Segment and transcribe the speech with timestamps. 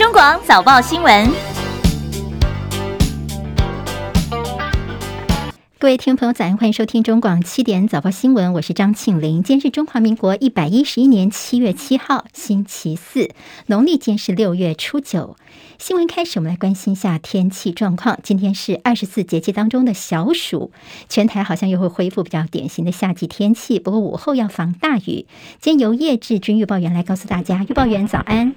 [0.00, 1.30] 中广早报新闻。
[5.78, 9.42] 各位听众朋友，早安，欢迎收听中广七点早报新闻，我是张庆玲。
[9.42, 13.28] 今天是中华民国一百一十一年七月七号，星期四，
[13.66, 15.36] 农历今天是六月初九。
[15.76, 18.18] 新闻开始，我们来关心一下天气状况。
[18.22, 20.72] 今天是二十四节气当中的小暑，
[21.10, 25.26] 全台好像又会恢复比较典型的夏季天气，不过午后要防大雨。
[25.60, 28.54] 今天由叶志军预报员来告诉大家，预报员早安。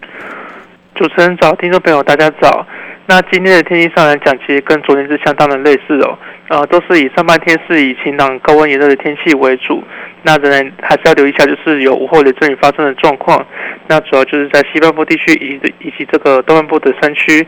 [0.95, 2.65] 主持人早，听众朋友大家早。
[3.07, 6.17] 那今天的天气上来讲，其实跟昨天是相当的类似哦。
[6.53, 9.83] 呃，都是以上半天是以晴朗、高温炎热的天气为主。
[10.21, 13.43] 那仍然还是要留意一下，就是有午后雷阵雨发生的状况。
[13.87, 17.45] 那主要就是在西半部地区以以及这个东半部的山区。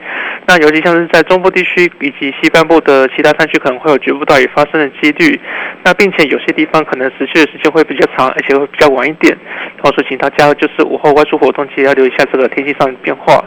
[0.47, 5.39] 那尤其像是在中部地区以及西半部的其他山区，可能会有局部大雨发生的几率。
[5.83, 9.37] 那并且有些地方可能持续的时间会比较长，而且会比较晚一点。
[9.83, 13.45] 同时，请大家就是午后外出活动，记得要留意一下这个天气上的变化。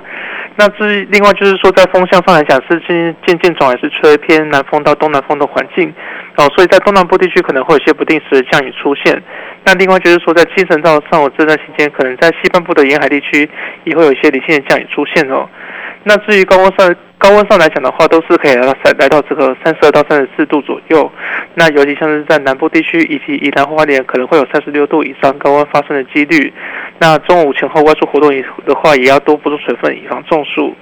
[0.60, 5.94] 那至于另外就是说，在风向上来讲，是渐渐渐转还是吹偏南风到东南风的环境。
[6.36, 9.22] 哦，所以在东南部地区可能会有些不定时的降雨出现。
[9.64, 13.48] 那另外就是说，在清晨到上午这段时间，可能在西半部的沿海地区
[13.84, 15.48] 也会有一些零星的降雨出现哦。
[16.04, 21.10] 那至于高温上高温上来讲的话，都是可以来到来到这个三十二到三十四度左右。
[21.54, 26.52] 那尤其像是在南部地区以及宜兰花莲，可能会有三十六度以上高温发生的几率。
[26.98, 28.30] 那中午前后外出活动
[28.64, 30.74] 的话，也要多补充水分，以防中暑。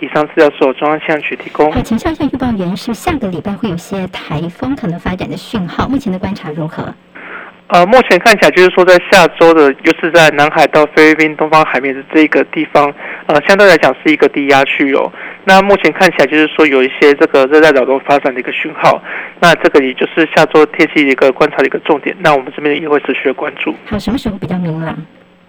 [0.00, 1.70] 以上资料是由中央气象局提供。
[1.70, 6.92] 好，请教一下预报员，是下个礼拜会有些台风可能发展的讯号，目前的观察如何？
[7.68, 12.92] 呃，目前看起来就是说，在下周的，就是在南海到菲律宾东方海面的这个地方，
[13.26, 15.10] 呃，相对来讲是一个低压区哦。
[15.44, 19.02] 那目前看起来就是说，有一些这个热带扰动发展的一个讯号。
[19.40, 22.14] 那这个也就是下周天气的一个观察的一个重点。
[22.20, 23.74] 那我们这边也会持续的关注。
[23.86, 24.96] 好，什么时候比较明朗？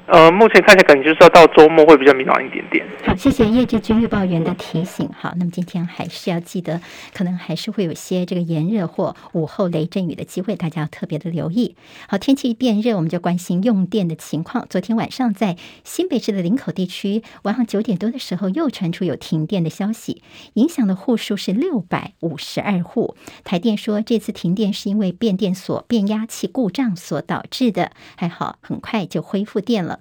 [0.07, 2.85] 呃，目前看起来可能就是要到周末会比较明朗一点点。
[3.03, 5.09] 好，谢谢叶志军预报员的提醒。
[5.17, 6.79] 好，那么今天还是要记得，
[7.11, 11.75] 可能还是会有些这个炎热或午后雷阵雨的机会，大家要特别的留意。
[12.07, 14.67] 好，天气变热，我们就关心用电的情况。
[14.69, 20.21] 昨天晚上在新北市的林口地区，晚上九点多的时候又传出有停电的消息，
[20.53, 23.15] 影响的户数是六百五十二户。
[23.43, 29.94] 台电说，这次停电是因为变电所变压器故障所导致的，还好很快就恢复电了。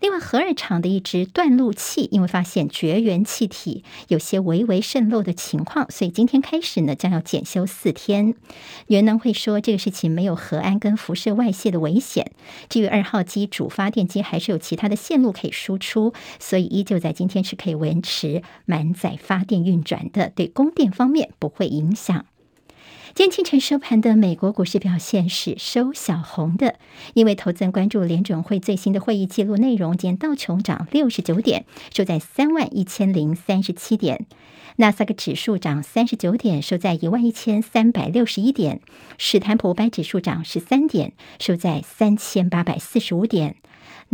[0.00, 8.34] 另外，核二厂的一支断路器，因为发现绝缘气体有些微微渗漏的情况，所以今天开始呢，将要检修四天。
[8.88, 12.32] 原能会说这个事情没有核安跟辐射外泄的危险。
[12.68, 22.26] 至于二号机主发电机还是有其他的线路可以输出，所以依旧在今天是可以维持满载发电运转的，对供电方面不会影响。
[23.14, 26.74] 今天清晨收盘的美国股市表现是收小红的，
[27.14, 29.96] 因为投资人关注联准会最新的会议记录内容。
[29.96, 31.64] 今天道琼涨六十九点，
[31.94, 34.18] 收在三万一千零三十七点；
[34.78, 38.78] 纳斯达克指数涨三十九点，收在一万一千三百六十一点；
[39.16, 43.54] 史坦普五百指数涨十三点，收在三千八百四十五点。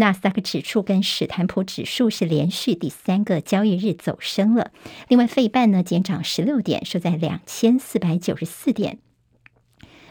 [0.00, 4.70] 纳斯达克指数跟史坦普指数是连续第三个交易日走升了。
[5.08, 8.98] 另外，费半呢，减涨十六点，收在两千四百九十四点。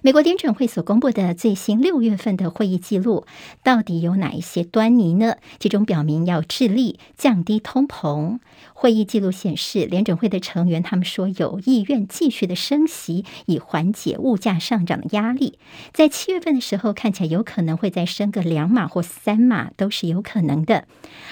[0.01, 3.25] 美国联准会所公布的最新六月份的会议记录，
[3.63, 5.35] 到底有哪一些端倪呢？
[5.59, 8.39] 其中表明要致力降低通膨。
[8.73, 15.59] 会议记录显示，联准会的成员他们说有意愿继续的升息，以缓解物价上涨的压力。
[15.91, 20.85] 在七月份的时候，看起来有可能会再升个两码或三码，都是有可能的。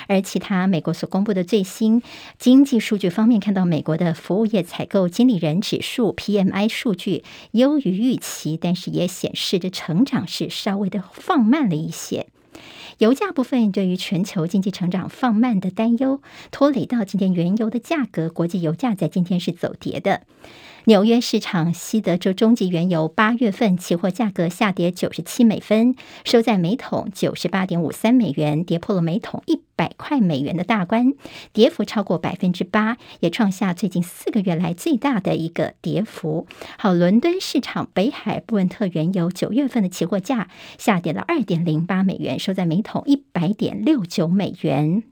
[0.07, 2.01] 而其他美国所公布的最新
[2.37, 8.56] 经济数据方面，看到美国的服务业采购经理人指数 （PMI） 数据优于预期。
[8.57, 12.27] 但是也显示着成长是稍微的放慢了一些。
[12.97, 16.19] 油价部分对于全球经济成长放慢的担忧，
[16.49, 20.23] 拖累到今天原油的价格，国际油价在今天是走跌的。
[20.87, 31.13] 纽约市场西德州中级原油八月份期货价格下跌九十七美分，收在每桶九十八点五三美元，跌破了每桶一百块美元的大关，
[31.51, 36.47] 跌幅超过百分之八，也创下最近四个月来最大的一个跌幅。
[36.77, 40.47] 好，伦敦市场北海布伦特原油九月份的期货价
[40.77, 45.03] 下跌了二点零八美元，收在每桶一百点六九美元。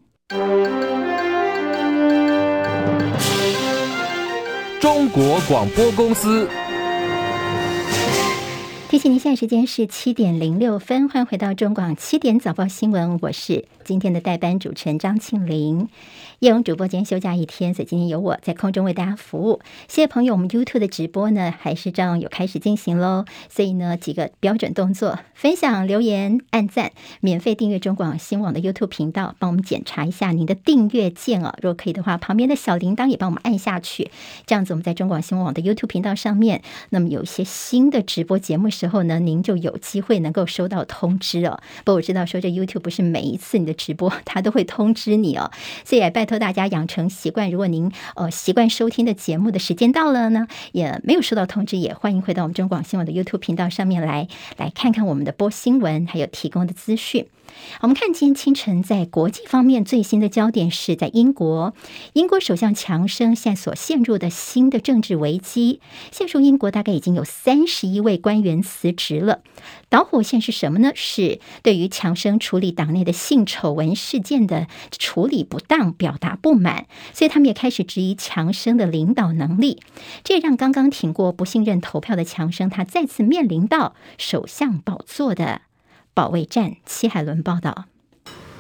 [4.79, 6.47] 中国广播公司。
[8.89, 15.89] 提醒您，现在时间是七点零六分，欢迎回到中广七点早报新闻，我是今天的代班主持人张庆玲。
[16.45, 19.61] 叶荣主播今天休假一天，所以今天由我在空中为大家服务。
[19.87, 23.25] 谢谢朋友，我们 YouTube 的直播呢还是这样有开始进行喽。
[23.49, 31.51] 所以呢，几个标准动作：分享、留言、按赞、免费订阅中广新网的 YouTube 频道，帮我们检查一下您的订阅键哦。
[31.63, 34.11] 如果可以的话，旁边的小铃铛也帮我们按下去，
[34.45, 36.61] 这样子我们在中广新闻网的 YouTube 频道上面，
[36.91, 41.59] 那么有一些新的直播节目时候呢，您就有机会能够收到通知哦。
[41.83, 45.49] 不过我知道说这 YouTube 不是每一次你的直播它都会通知你哦，
[45.83, 46.23] 所以也拜。
[46.25, 54.27] 托大家养成习惯，如果您呃习惯收听的节目的时间到了呢，也没有收到通知，也欢迎回到我们中广新闻的 YouTube 频道上面来，
[54.57, 57.27] 来看看我们的播新闻，还有提供的资讯。
[57.81, 61.73] 我们看今天清晨在国际方面最新的焦点是在英国，
[62.13, 65.81] 英国首相强生现在所陷入的新的政治危机，
[66.11, 69.41] 现在英国大概已经有三十一位官员辞职了。
[69.89, 70.91] 导火线是什么呢？
[70.95, 79.79] 是对于强生处理党内的性丑闻事件的处理不当表达不满，所以他们也开始质疑强生的领导能力。
[80.23, 85.61] 这也让刚刚挺过不信任投票的强生，他再次面临到首相宝座的
[86.15, 86.77] 保卫战。
[86.85, 87.85] 齐海伦报道。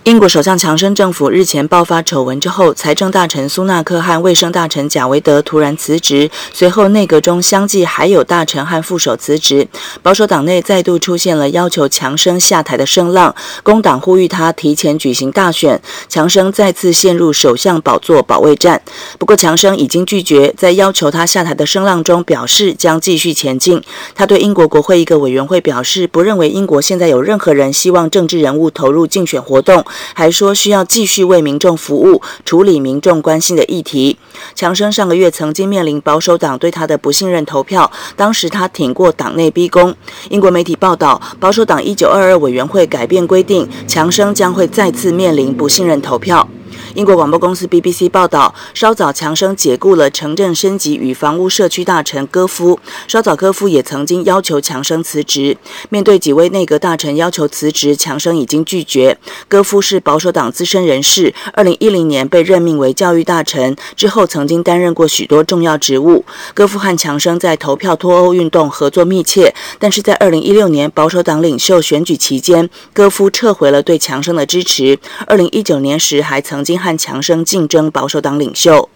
[0.05, 9.67] 英国首相强生政府日前爆发丑闻之后，财政大臣苏纳克和卫生大臣贾维德突然辞职，随后内阁中相继还有大臣和副手辞职，
[10.03, 18.79] 保守党内再度出现了要求强生下台的声浪，工党呼吁他提前举行大选，强生再次陷入首相宝座保卫战。
[19.17, 23.81] 不过强生已经拒绝在要求他下台的声浪中表示将继续前进。
[24.13, 29.83] 他对英国国会一个委员会表示，不认为英国现在有任何人希望政治人物投入竞选活动。
[30.13, 34.17] 还说需要继续为民众服务，处理民众关心的议题。
[34.53, 39.95] 强生上个月曾经面临保守党对他的不信任投票，当时他挺过党内逼宫。
[40.29, 46.47] 英国媒体报道，保守党一九二二委员会改变规定，强生将会再次面临不信任投票。
[46.93, 52.79] 英国广播公司 BBC 报道，稍早强生解雇了城镇升级与房屋社区大臣戈夫。
[53.07, 55.57] 稍早戈夫也曾经要求强生辞职。
[55.89, 59.17] 面对几位内阁大臣要求辞职，强生已经拒绝。
[59.47, 66.23] 戈夫是保守党资深人士，二零一零年被任命为教育大臣，之后曾经担任过许多重要职务。
[66.53, 74.97] 戈夫和强生在投票脱欧运动合作密切，但是在二零一六年保守党领袖选举期间，戈夫撤回了对强生的支持。
[75.27, 76.79] 二零一九年时还曾曾经。
[76.79, 78.89] 和强生竞争保守党领袖。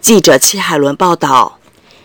[0.00, 1.58] 记者戚海伦报道。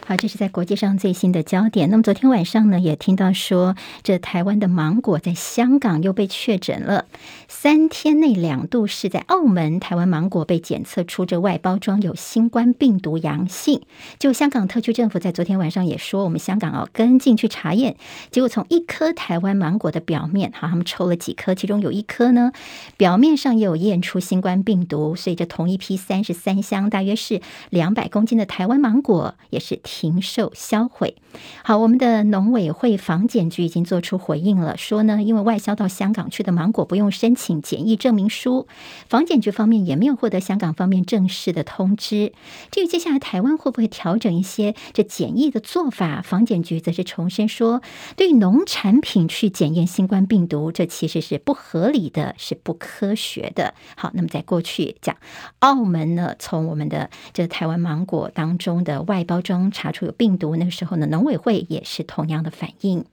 [0.06, 1.90] 好，这是在国际上最新的焦点。
[1.90, 3.74] 那么昨天晚上呢，也听到说，
[4.04, 7.06] 这台湾的芒果在香港又被确诊了，
[7.48, 13.82] 三天内两度是在澳门，台湾芒果被检测出这外包装有新冠病毒阳性。
[14.20, 17.96] 就香港特区政府在昨天晚上也说，我们香港哦跟进去查验，
[18.30, 22.52] 结果从一颗台湾芒果的表面，好，他们抽了几颗，其中有一颗呢，
[22.98, 27.40] 表面上也有验出新冠病毒，所以这同一批三十三箱，大约是
[27.70, 29.80] 两百公斤的台湾芒果也是。
[29.94, 31.16] 停售销毁。
[31.64, 38.68] 好，我们的农委会防检局已经做出回应了，说呢，因为外销到香港去的芒果不用申请检疫证明书，
[39.08, 42.34] 防检局方面也没有获得香港方面正式的通知。
[42.72, 47.82] 至于接下来台湾会不会调整一些这检疫的做法，防检局则是重申说，
[48.16, 53.74] 对农产品去检验新冠病毒，这其实是不合理的，是不科学的。
[53.96, 55.16] 好，那么在过去讲
[55.60, 63.04] 澳门呢，从我们的这台湾芒果当中的外包装查出有病毒，那个时候呢，农委会也是同样的反应。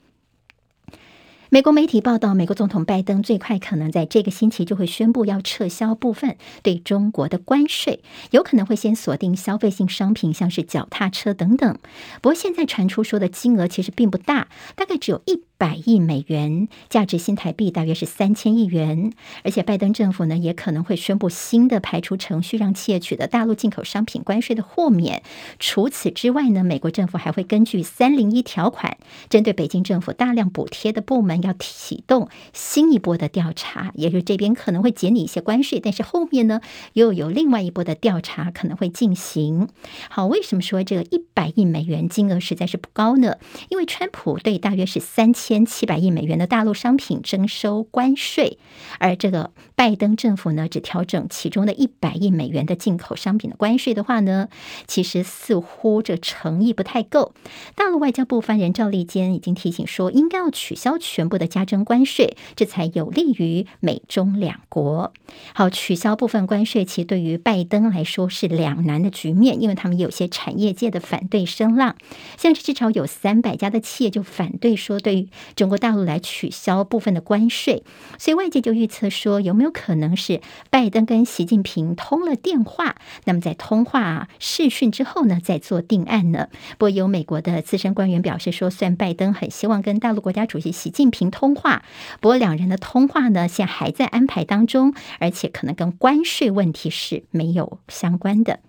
[1.48, 11.76] 美国媒体报道，美国总统拜登最快可能在这个星期就会宣布要撤销部分对中国的关税，有可能会先锁定消费性商品，像是脚踏车等等。
[12.22, 19.12] 不过现在传出说的金额其实并不大，大概只有一百亿美元，价值新台币大约是三千亿元。
[19.44, 25.22] 而且拜登政府呢也可能会宣布新的排除程序，让企业取得大陆进口商品关税的豁免。
[25.58, 28.96] 除此之外呢，美国政府还会根据三零一条款，
[29.28, 31.40] 针对北京政府大量补贴的部门。
[31.42, 36.60] 要启动新一波的调查，也就是这边可能会减你一些关税，但是后面呢
[36.92, 39.68] 又有另外一波的调查可能会进行。
[40.10, 43.36] 好，为什么说这个一百亿美元金额实在是不高呢？
[43.70, 48.56] 因为川普对大约是三千千七百亿美元的大陆商品征收关税，
[49.00, 54.50] 而这个拜登政府呢只调整其中的一百亿美元的进口商品的关税的话呢，
[54.86, 57.32] 其实似乎这诚意不太够。
[57.76, 65.14] 大陆外交部发言人赵立坚已经提醒说，应该要取消全部的加征关税，这才有利于美中两国。
[65.54, 71.96] 好，取消部分关税，其实对于拜登来说是两难的局面，因为他们有些产业界的反对声浪，
[72.36, 77.82] 像是至少有三百家的企业就反对说，对于中国大陆来取消部分的关税，
[78.18, 86.48] 所以外界就预测说，有没有可能是拜登跟习近平通了电话，那么在通话视讯之后呢，再做定案呢？
[86.78, 91.82] 不过有美国的资深官员表示说，虽然拜登很希望跟大陆国家主席习近平通话，
[92.20, 98.60] 不过两人的通话呢，现在还在安排当中，而且可能跟关税问题是没有相关的。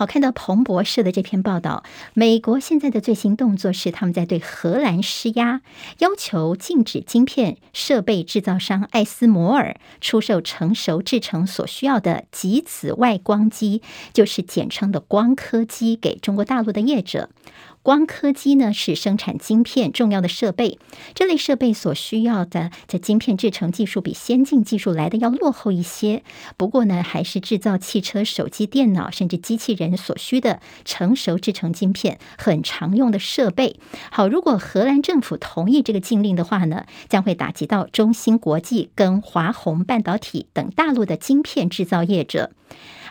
[0.00, 5.60] 好，看到彭博社的这篇报道，美国现在的最新动作是，他们在对荷兰施压，
[5.98, 13.82] 要求禁止晶片设备制造商艾斯摩尔出售成熟制成所需要的极紫外光机，
[14.14, 17.28] 就是简称的光刻机，给中国大陆的业者。
[17.82, 20.78] 光刻机呢，是生产晶片重要的设备，
[21.14, 26.22] 这类设备所需要的在晶片制成技术比先进技术来的要落后一些。
[26.58, 33.80] 不过呢，还是制造汽车、手机、电脑甚至机器人所需的成熟制成晶片很常用的设备。
[34.10, 42.50] 好，如果荷兰政府同意这个禁令的话呢，将会打击到中芯国际跟华虹半导体等大陆的晶片制造业者。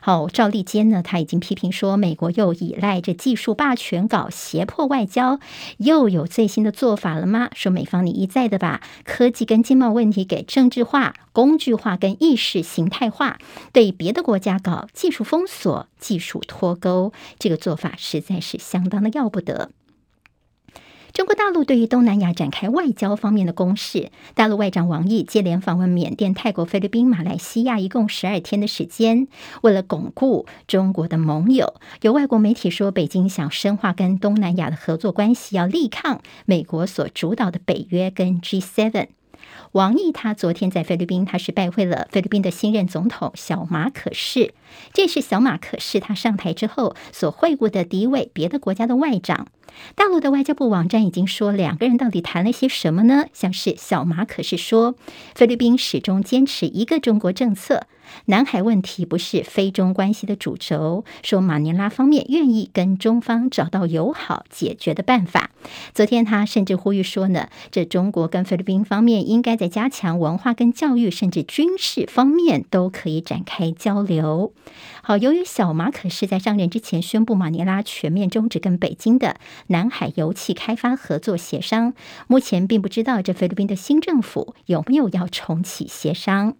[0.01, 5.39] 好，赵立坚呢，他已经批评说，美国又依赖着技术霸权搞胁迫外交，
[5.77, 7.49] 又有最新的做法了吗？
[7.53, 13.37] 说美方你一再的把科技跟经贸问题给政治化、工具化跟意识形态化，
[13.73, 19.71] 对别的国家搞技术封锁、技术脱钩，这个做法实在是相当的要不得。
[21.11, 29.27] 中国大陆对于东南亚展开外交方面的攻势，大陆外长王毅接连访问缅甸、泰国、菲律宾、马来西亚，一共十二天的时间。
[29.61, 39.07] 为了巩固中国的盟友，有外国媒体说，北京想深化跟东南亚的合作关系，要力抗美国所主导的北约跟 G7。
[39.71, 44.53] 王毅他昨天在菲律宾，他是拜会了菲律宾的新任总统小马可仕，
[44.93, 49.47] 这是小马可仕他上台之后所会晤的第一位别的国家的外长。
[49.95, 53.25] 大陆的外交部网站已经说，两个人到底谈了些什么呢？
[53.33, 54.95] 像是小马可是说，
[55.35, 57.87] 菲律宾始终坚持一个中国政策。
[58.25, 65.51] 南海问题不是菲中关系的主轴，说马尼拉方面愿意跟中方找到友好解决的办法。
[65.93, 74.53] 昨天他甚至呼吁说呢，这中国跟菲律宾方面应该在加强文化跟教育，甚至军事方面都可以展开交流。
[75.03, 79.35] 好，由于小马可是在上任之前宣布马尼拉全面终止跟北京的
[79.67, 81.93] 南海油气开发合作协商，
[82.27, 86.55] 目前并不知道这菲律宾的新政府有没有要重启协商。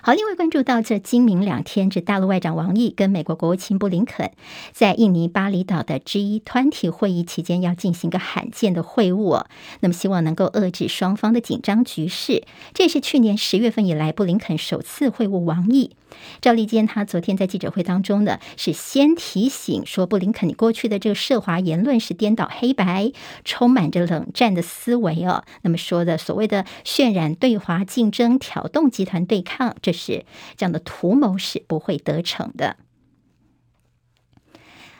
[0.00, 4.32] 好，另外关注到这今明两天，这大陆外长王毅跟美国国务卿布林肯
[4.72, 9.44] 在印尼巴厘岛的 G20 会议期间要进行一个罕见的会晤，
[9.80, 12.44] 那么希望能够遏制双方的紧张局势。
[12.72, 15.90] 这是去年十月份以来布林肯首次会晤王毅。
[16.40, 23.12] 赵立坚他昨天在记者会当中呢，是先提醒说，布林肯你过去的这个涉华言论是颠倒黑白，
[23.44, 25.44] 充满着冷战的思维哦。
[25.62, 30.24] 那么说的所谓的渲染对华竞争、挑动集团对抗，这是
[30.56, 32.76] 这样的图谋是不会得逞的。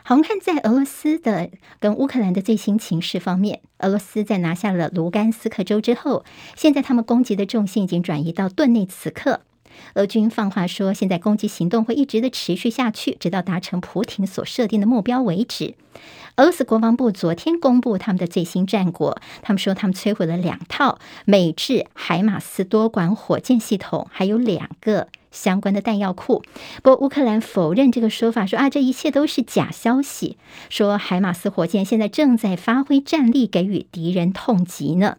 [0.03, 9.41] 好，我们看在俄罗斯的跟乌克兰的最新情势方面，俄罗斯在拿下了卢甘斯克州之后，现在他们攻击的重心已经转移到顿内茨克。
[9.95, 15.75] 俄军放话说，现在攻击行动会一直的持续下去，直到达成普亭所设定的目标为止。
[16.37, 26.43] 俄罗斯国防部昨天公布他们的最新战果，他们说他们摧毁了两套美制海马斯多管火箭系统，还有两个相关的弹药库。
[26.83, 30.37] 不过乌克兰否认这个说法，说啊，这一切都是假消息，
[30.69, 35.17] 说海马斯火箭现在正在发挥战力，给予敌人痛击呢。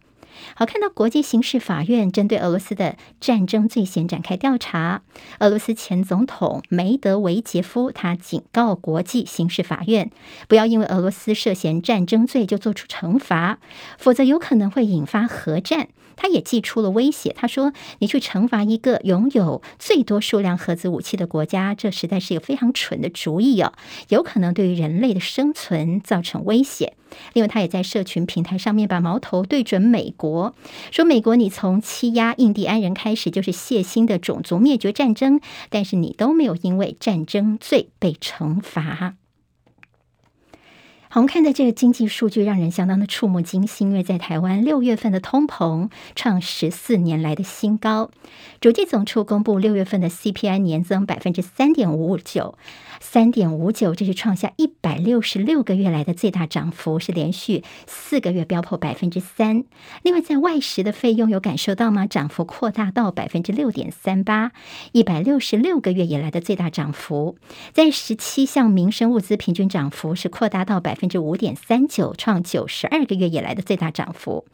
[0.56, 5.02] 好，看到国际刑事法院针对俄罗斯的战争罪嫌展开调查。
[5.40, 10.12] 俄罗斯前总统梅德韦杰夫他警告国际刑事法院，
[10.48, 13.60] 不要因为俄罗斯涉嫌战争罪就做出惩罚，
[13.98, 15.90] 否则有可能会引发核战。
[16.18, 23.72] 他也祭出了威胁，他说：“你去惩罚一个拥有最多数量核子武器的国家，这实在是一个非常蠢的主意哦，
[24.10, 26.96] 有可能对于人类的生存造成威胁。”
[27.32, 30.54] 另外，他也在社群平台上面把矛头对准美国，
[30.92, 39.16] 说：“美国，你从欺压印第安人开始就是血腥的种族灭绝战争，但是你都没有因为战争罪被惩罚。”
[41.18, 48.12] 好，我们看的这个经济数据让人相当的触目惊心，因为在台湾六月份的通膨创十四年来的新高。
[48.62, 52.54] 主计总处公布六月份的 CPI 年增百分之三点五五九。
[53.00, 59.64] 三点五九，这是创下一百六十六个月来的最大涨幅，是连续四个月飙破百分之三。
[60.04, 62.08] 另外，在外食的费用有感受到吗？
[62.08, 64.52] 涨幅扩大到百分之六点三八，
[64.92, 67.38] 一百六十六个月以来的最大涨幅。
[67.74, 74.46] 在十七项民生物资平均涨幅是扩大到百分之五点三九，创九十二个月以来的最大涨幅。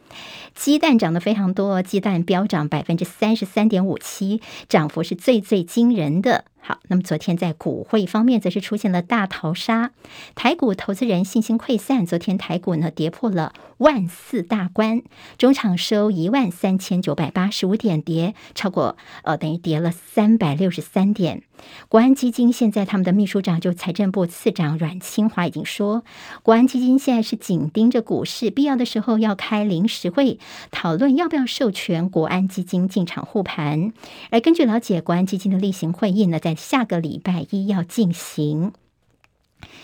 [0.54, 6.46] 鸡蛋涨得非常多，鸡蛋飙涨百分之三十三点五七，涨幅是最最惊人的。
[6.66, 9.92] 好，那么昨天在股汇方面，则是出现了大逃杀，
[10.34, 12.06] 台股投资人信心溃散。
[12.06, 15.02] 昨天台股呢跌破了万四大关，
[15.38, 21.44] 中场收一万三千九百八十五点，跌超过呃等于跌了三百六十三点。
[21.88, 26.04] 国安基金现在他们的秘书长就财政部次长阮清华已经说，
[26.44, 30.40] 国安基金现在是紧盯着股市，必要的时候要开临时会
[30.72, 33.92] 讨论要不要授权国安基金进场护盘。
[34.30, 38.74] 而根据了解，国安基金的例行会议呢，在下个礼拜一要进行。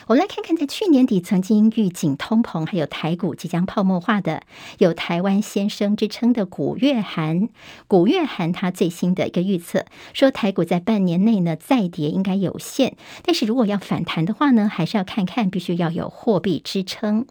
[0.08, 4.44] 我们来看看，在去年底曾经预警通膨，还有台股即将泡沫化的，
[4.80, 7.48] 有台湾先生之称的古月涵。
[7.88, 17.26] 古月涵他最新的一个预测说，台股在半年内呢再跌应该有限，但是如果要反弹的话呢，还是要看看，必须要有货币支撑。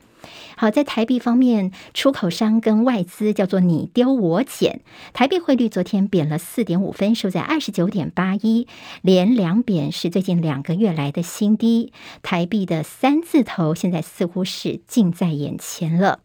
[0.57, 4.81] 好，在台币方面，出口商跟外资叫做你丢我捡，
[5.13, 8.67] 台币汇率昨天贬了四点五分，收在二十九点八一，
[9.03, 11.93] 连两贬是最近两个月来的新低。
[12.23, 16.21] 台币的三字头现在似乎是近在眼前了。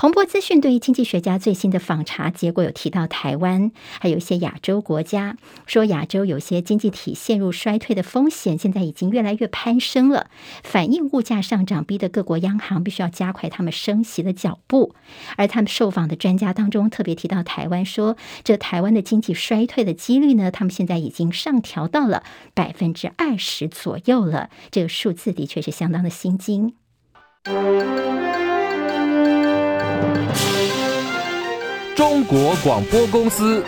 [0.00, 5.36] 彭博资讯对于经济学家最新的访查结果有提到台湾，还有一些亚洲国家，
[5.66, 10.28] 说亚洲有些经济体陷入衰退的风险，现在已经越来越攀升了，
[10.62, 14.94] 反映物价上涨，逼得各国央行必须要加快他们升息的脚步。
[15.36, 22.22] 而他们受访的专家当中特别提到台湾，说这台湾的经济衰退的几率呢，他们现在已经上调到了
[22.54, 26.74] 百分之二十左右了，这个数字的确是相当的心惊。
[31.96, 33.64] 中国广播公司。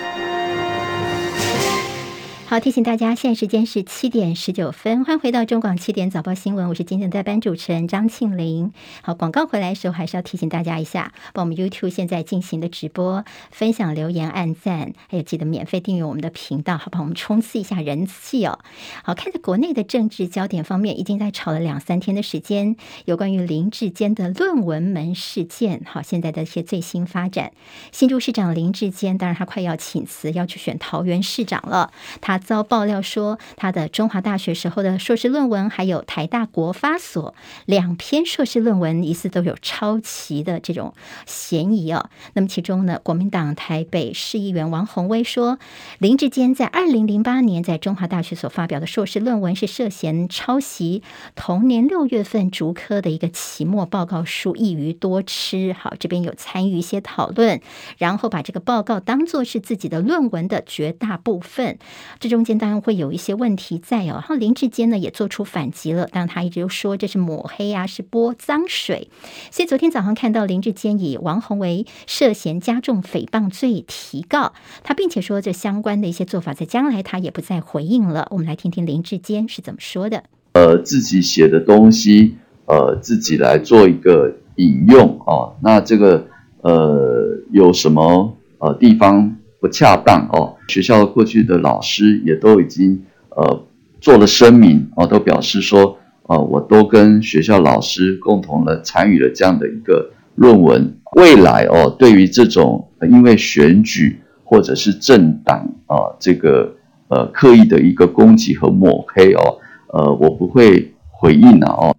[2.50, 8.72] 好，提醒大家，现在时间是七点十九分，欢迎回到中广七点早报新闻，我是今天的代班主持人张庆玲。
[9.02, 18.58] 好，广告回来的时候，还是要提醒大家一下，把我们 YouTube 现在进行的直播分享、留言、按赞，还有记得免费订阅我们的频道，好，帮我们冲刺一下人气哦。
[19.04, 25.82] 好，看在国内的政治焦点方面，已经在吵了两三天的时间，有关于林志坚的论文门事件。
[25.86, 27.52] 好，现在的一些最新发展，
[27.92, 32.39] 新竹市长林志坚，当然他快要请辞，要去选桃园市长了，他。
[32.40, 37.34] 遭爆料说，他的中华大学时候的硕士论文，还有台大国发所
[37.66, 40.94] 两篇硕士论文，疑似都有抄袭的这种
[41.26, 42.08] 嫌疑哦。
[42.32, 45.58] 那么其中呢，国民党台北市议员王宏威说，
[45.98, 51.02] 林志坚在二零零八年在中华大学所发表的硕士论文是涉嫌抄袭
[51.34, 55.74] 同年六月份竹科的一个期末报告书，一鱼多吃。
[55.78, 57.60] 好，这边有参与一些讨论，
[57.98, 61.78] 然后把这个报告当作是自己的论文的绝大部分。
[62.18, 69.08] 这中间当然会有一些问题在哦，然后林志坚呢也做出反击了，但他一直说这是抹黑啊，是泼脏水。
[69.50, 78.28] 所以昨天早上看到林志坚以王鸿薇涉嫌加重诽谤罪提告，他并且说这相关的一些做法在将来他也不再回应了。
[78.30, 80.22] 我们来听听林志坚是怎么说的。
[80.52, 86.26] 呃，自己写的东西，呃，自己来做一个引用哦，那这个
[86.62, 90.56] 呃有什么呃地方不恰当哦？
[90.68, 93.04] 学校过去的老师也都已经
[93.36, 93.64] 呃
[94.00, 100.96] 做了声明哦，都表示说，呃，我都跟学校老师共同的参与了这样的一个论文。
[101.16, 106.74] 未来哦，对于这种因为选举或者是政党啊，这个
[107.08, 109.58] 呃刻意的一个攻击和抹黑哦，
[109.92, 111.94] 呃，我不会回应了哦。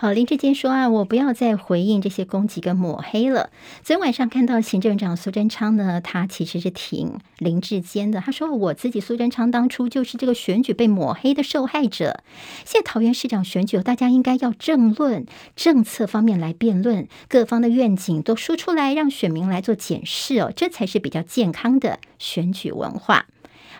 [0.00, 3.50] 好，林志坚说啊，我不要再回应这些攻击跟抹黑了。
[3.82, 8.18] 昨天晚上看到行政长苏贞昌呢，他其实是挺林志坚的。
[8.18, 12.22] 他说，我自己苏贞昌当初就是这个选举被抹黑的受害者。
[12.64, 23.26] 现在桃园市长选举，大家应该要政论政策方面来辩论，各方的愿景都说出来，让选民来做检视哦，这才是比较健康的选举文化。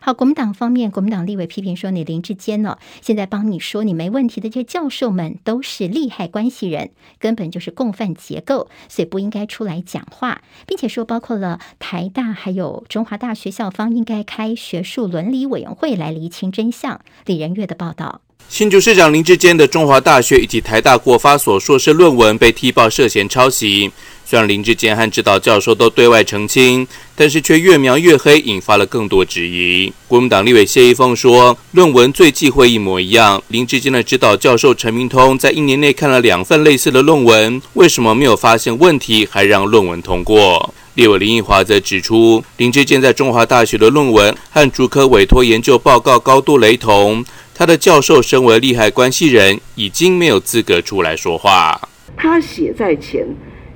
[0.03, 18.23] 好，国民党方面，国民党立委批评说：“你林志坚呢，现在帮你说你没问题的这些教授们都是利害关系人，根本就是共犯结构，所以不应该出来讲话，并且说，包括了台大还有中华大学校方应该开学术伦理委员会来厘清真相。”李仁月的报道。
[18.49, 23.93] 新竹市长林志坚的中华大学以及台大国发所硕士论文被踢爆涉嫌抄袭。
[24.31, 29.93] 虽然林志坚和指导教授都对外澄清，但是却越描越黑，引发了更多质疑。
[30.07, 33.43] 国民党立委谢逸凤说，论文最忌讳一模一样。
[33.49, 40.73] 林志坚的指导教授陈明通在一年内看了两份类似的论文，为什么没有发现问题，还让论文通过？
[40.95, 47.25] 立委林奕华则指出，林志坚在中华大学的论文和竹科委托研究报告高度雷同。
[47.53, 51.81] 他的教授身为利害关系人，已经没有资格出来说话。
[52.17, 53.27] 他写在前，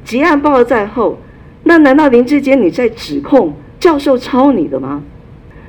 [0.05, 1.19] 结案报在后，
[1.62, 5.03] 那难道林志坚你在指控教授抄你的吗？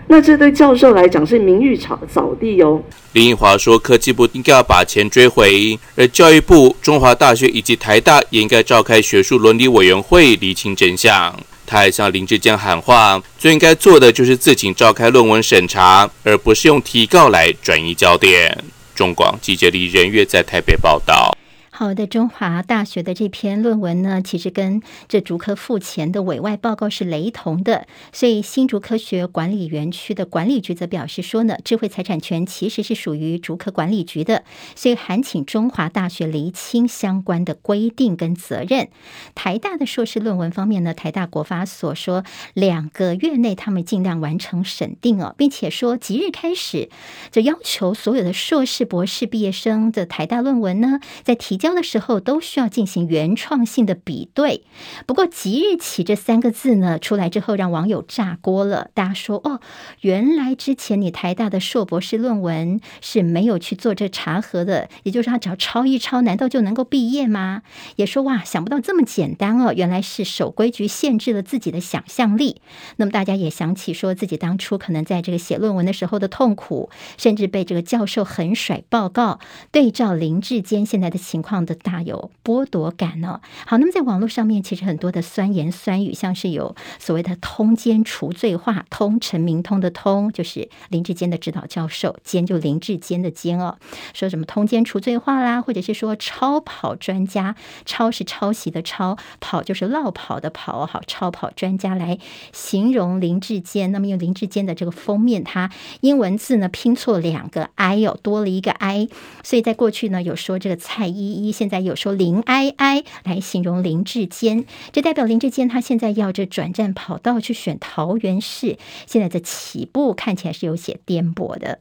[0.07, 2.83] 那这对教授来讲是名誉扫扫地哟。
[3.13, 11.35] 林奕华说，科技部应该要把钱追回，而教育部、中华大学以及台大也应该召开学术伦理委员会厘清真相。
[11.65, 18.55] 他还向林志坚喊话，最应该做的就是自行召开论文审查，而不是用提告来转移焦点。
[18.93, 21.35] 中广记者李仁月在台北报道。
[21.77, 38.87] 好的，中华大学的这篇论文呢，其实跟这竹科付钱的委外报告是雷同的，所以新竹科学管理园区的管理局则表示说呢，智慧财产权其实是属于竹科管理局的，所以函请中华大学厘清相关的规定跟责任。
[39.35, 46.87] 台大的硕士论文方面呢，台大国发所说两个月内他们尽量完成审定哦，并且说即日开始
[47.31, 54.61] 就要求所有的硕士博士毕业生的台大论文呢，在提交交的时候都需要进行原创性的比对，
[55.07, 58.91] 不过即日起这三个字呢出来之后，让网友炸锅了。
[58.93, 59.59] 大家说哦，
[60.01, 67.63] 原来之前你台大的硕博士论文是没有去做这查核的，也就是他只要抄一抄，难道就能够毕业吗？
[67.95, 72.61] 也说哇，想不到这么简单哦，原来是守规矩限制了自己的想象力。
[72.97, 79.39] 那么大家也想起说自己当初可能在这个写论文的时候的痛苦，甚至被这个教授狠甩报告，
[79.71, 81.54] 对照林志坚现在的情况。
[81.55, 93.77] 样的大有剥夺感呢、好，那么在网络上面，其实很多的酸言酸语，像是有所谓的“通奸除罪化”，通陈明通的通就是林志坚的指导教授，奸就林志坚的奸哦，
[94.13, 102.19] 说什么通奸除罪化啦，或者是说超跑专家，抄是抄袭的抄，跑就是落跑的跑，好，超跑专家来
[102.51, 103.93] 形容林志坚。
[103.93, 109.07] 那么用林志坚的这个封面，他英文字呢拼错两个 i 哦，多了一个 i，
[109.41, 111.44] 所以在过去呢有说这个蔡依依。
[111.51, 121.79] 现在有说林哀哀来形容林志坚，这代表林志坚他现在要这转战跑道去选桃园市，现在的起步看起来是有些颠簸的。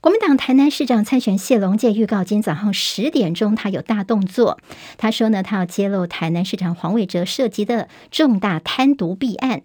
[0.00, 4.58] 国民党台南市长参选谢龙介预告，今早上十点钟他有大动作，
[4.98, 9.62] 他说呢，他要揭露台南市长黄伟哲涉及的重大贪渎弊案。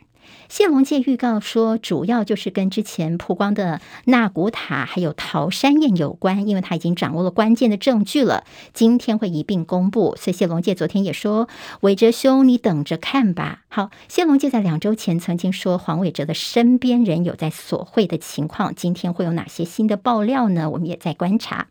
[0.50, 10.16] 谢龙介预告说，主要就是跟之前曝光的纳古塔还有桃山宴有关，因为他已经掌握了关键的证据了，今天会一并公布。
[10.20, 11.48] 所以谢龙介昨天也说
[11.82, 20.72] ：“伟哲兄，你等着看吧。”好，谢龙介在两周前曾经说黄伟哲的身边人有在索贿的情况，今天会有哪些新的爆料呢？
[20.72, 21.68] 我们也在观察。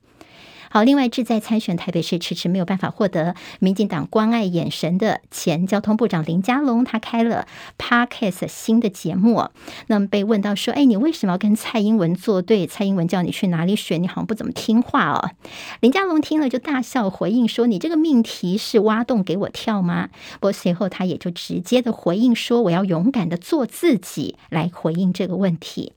[0.70, 7.46] 好，另外志在参选台北市，迟迟没有办法获得民进党关爱眼神的前交通部长林佳龙，他开了
[7.78, 9.48] Podcast 新的节目。
[9.86, 12.66] 那么被问到说：“哎，你为什么要跟蔡英文作对？
[12.66, 15.30] 蔡英文叫你去哪里选，你好像不怎么听话哦。”
[15.80, 25.94] 林佳龙听了就大笑回应说：“你这个命题是挖洞给我跳吗？”不过随后他也就直接的回应说：“我要勇敢的做自己，来回应这个问题。”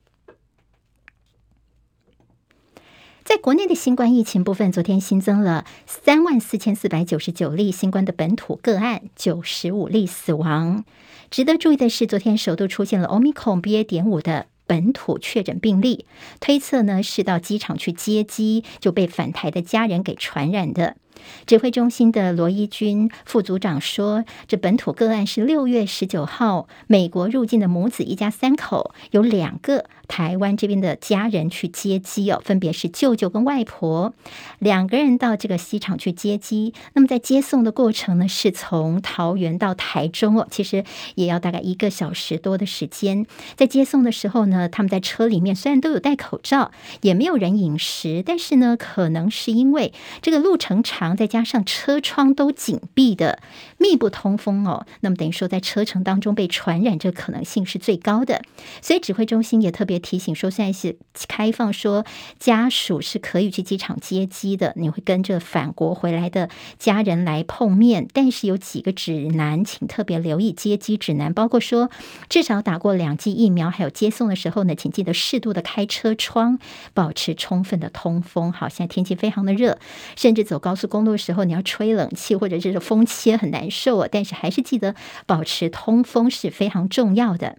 [3.31, 10.83] 在国内的新冠疫情部分，昨天新增了三万四千四百九十九例新冠的本土个案，九十五例死亡。
[11.29, 13.85] 值得注意的是，昨天首度出现了 Omicron BA.
[13.85, 16.05] 点五的本土确诊病例，
[16.41, 20.97] 推测呢是到机场去接机就被返台的家人给传染的。
[21.45, 34.13] 指挥中心的罗一军副组长说，这本土个案是六月十九号美国入境的母子一家三口，有两个台湾这边的家人去接机哦，分别是舅舅跟外婆，
[34.59, 36.73] 两个人到这个机场去接机。
[36.91, 40.83] 那么在接送的过程呢，是从桃园到台中哦，其实
[41.15, 43.25] 也要大概一个小时多的时间。
[43.55, 51.15] 在接送的时候呢，他们在车里面虽然都有戴口罩，也没有人饮食，但是呢，可能是因为这个路程长。
[51.21, 53.39] 再加上车窗都紧闭的，
[53.81, 58.43] 密不通风哦，那么等于说在车程当中被传染这可能性是最高的。
[58.79, 62.05] 所以指挥中心也特别提醒说，现在是开放说
[62.37, 71.89] 家属是可以去机场接机的，你会跟着返国回来的家人来碰面，但是有几个指南，请特别留意接机指南，包括说
[72.29, 76.59] 至少打过两剂疫苗，还有接送的时候呢，请记得适度的开车窗，
[76.93, 78.51] 保持充分的通风。
[78.51, 79.79] 好，现在天气非常的热，
[80.15, 84.07] 甚至走高速公路的时候，你要吹冷气或者是风切很难受啊。
[84.11, 84.93] 但是还是记得
[85.25, 87.57] 保持通风是非常重要的。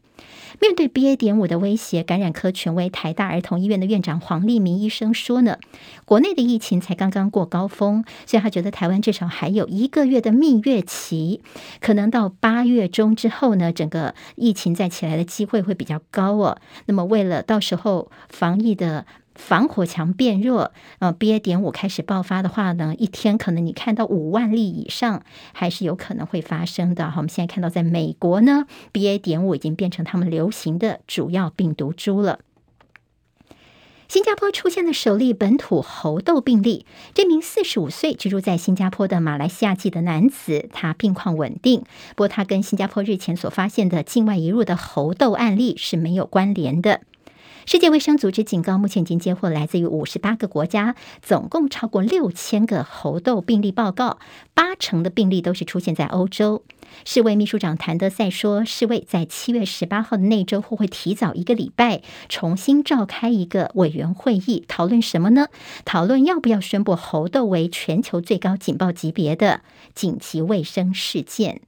[0.60, 1.16] 面对 BA.
[1.16, 5.58] 点五的威胁，感染科权威台大儿童医院的院长黄立明医生说呢，
[6.04, 11.40] 国内的疫情才刚刚过高峰，所以他觉得台湾至少还有一个月的蜜月期，
[11.80, 16.58] 可能到八月中之后呢，整个疫情再起来的机会会比较高哦。
[16.86, 19.06] 那么为了到时候防疫的。
[19.34, 21.38] 防火墙变弱，呃，BA.
[21.38, 27.10] 点五开始爆发的话呢，一天可能你看到五万例以上，还是有可能会发生的。
[27.10, 29.18] 好，我们现在看到，在美国呢，BA.
[29.18, 32.40] 点五已经变成他们流行的主要病毒株了。
[34.08, 47.00] 新加坡出现了首例本土猴痘病例，这名四十五岁居住在新加坡的马来西亚籍的男子，他病况稳定，不过他跟新加坡日前所发现的境外移入的猴痘案例是没有关联的。
[47.64, 54.18] 世界卫生组织警告，目前已经接获来自于五十八个国家，总共超过六千个猴痘病例报告，
[54.52, 56.64] 八成的病例都是出现在欧洲。
[57.04, 65.46] 世卫秘书长谭德赛说，世卫在七月十八号的那周或会提早一个礼拜重新召开一个委员会议，讨论什么呢？
[65.84, 69.62] 讨论要不要宣布猴痘为全球最高警报级别的
[69.94, 71.62] 紧急卫生事件。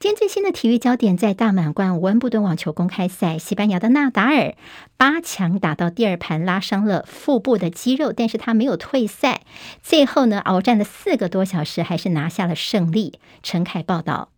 [0.00, 4.54] 今天最新的体育焦点在大满贯温布顿网球公开赛，西班牙的纳达尔
[4.96, 9.40] 八强打到第二盘拉伤了腹部的肌肉，但是他没有退赛，
[9.82, 13.18] 最后呢鏖战了四个多小时，还是拿下了胜利。
[13.42, 14.28] 陈凯报道。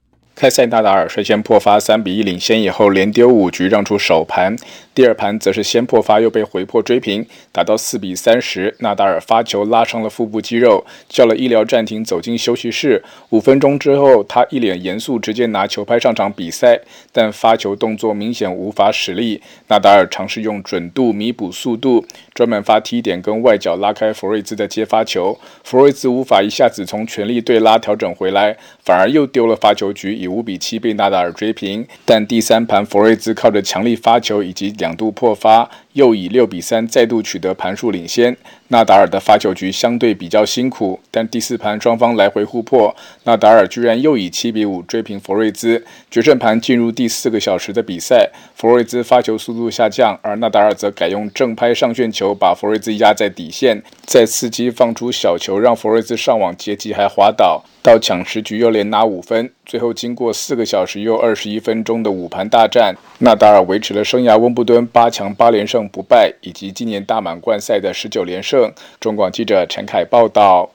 [0.40, 4.57] 开赛纳达尔率先破发，三比一领先以后，连丢五局让出首盘。
[4.94, 8.74] 第二盘则是先破发，又被回破追平，打到四比三十。
[8.79, 13.05] 纳达尔发球拉伤了腹部肌肉，叫了医疗暂停，走进休息室。
[13.29, 16.81] 五分钟之后，他一脸严肃，直接拿球拍上场比赛，
[17.12, 19.42] 但发球动作明显无法使力。
[19.68, 31.86] 纳达尔尝试用准度弥补速度，专门发踢点跟外脚拉开弗瑞兹的接发球，弗瑞兹无法一下子从全力对拉调整回来，反而又丢了发球局，以五比七被纳达尔追平。
[32.04, 38.37] 但第三盘弗瑞兹靠着强力发球以及两度破发，又以六比三再度取得盘数领先。
[38.68, 45.85] 纳达尔的发球局相对比较辛苦，但第四盘双方来回互破，纳达尔居然又以七比五追平弗瑞兹。
[46.09, 57.64] 决胜盘进入第四个小时的比赛，弗瑞兹发球速度下降，而纳达尔则改用正拍上旋球把弗瑞兹压在底线，再伺机放出小球让弗瑞兹上网接击还滑倒。
[57.83, 68.72] 到抢十局又连拿五分，最后经过四个小时又二十一分钟的五盘大战，纳达尔维持了生涯温布顿八强八连胜不败，以及今年大满贯赛的十九连胜。
[68.98, 70.70] 中广记者陈凯报道。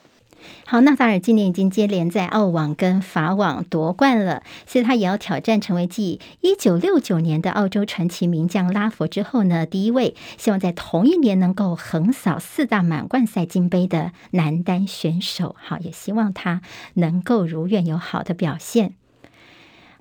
[0.68, 15.54] 好，纳达尔今年已经接连在澳网跟法网夺冠了，所以他也要挑战成为继一九六九年的澳洲传奇名将拉佛之后呢，第一位希望在同一年能够横扫四大满贯赛金杯的男单选手。
[15.56, 16.60] 好，也希望他
[16.94, 18.94] 能够如愿有好的表现。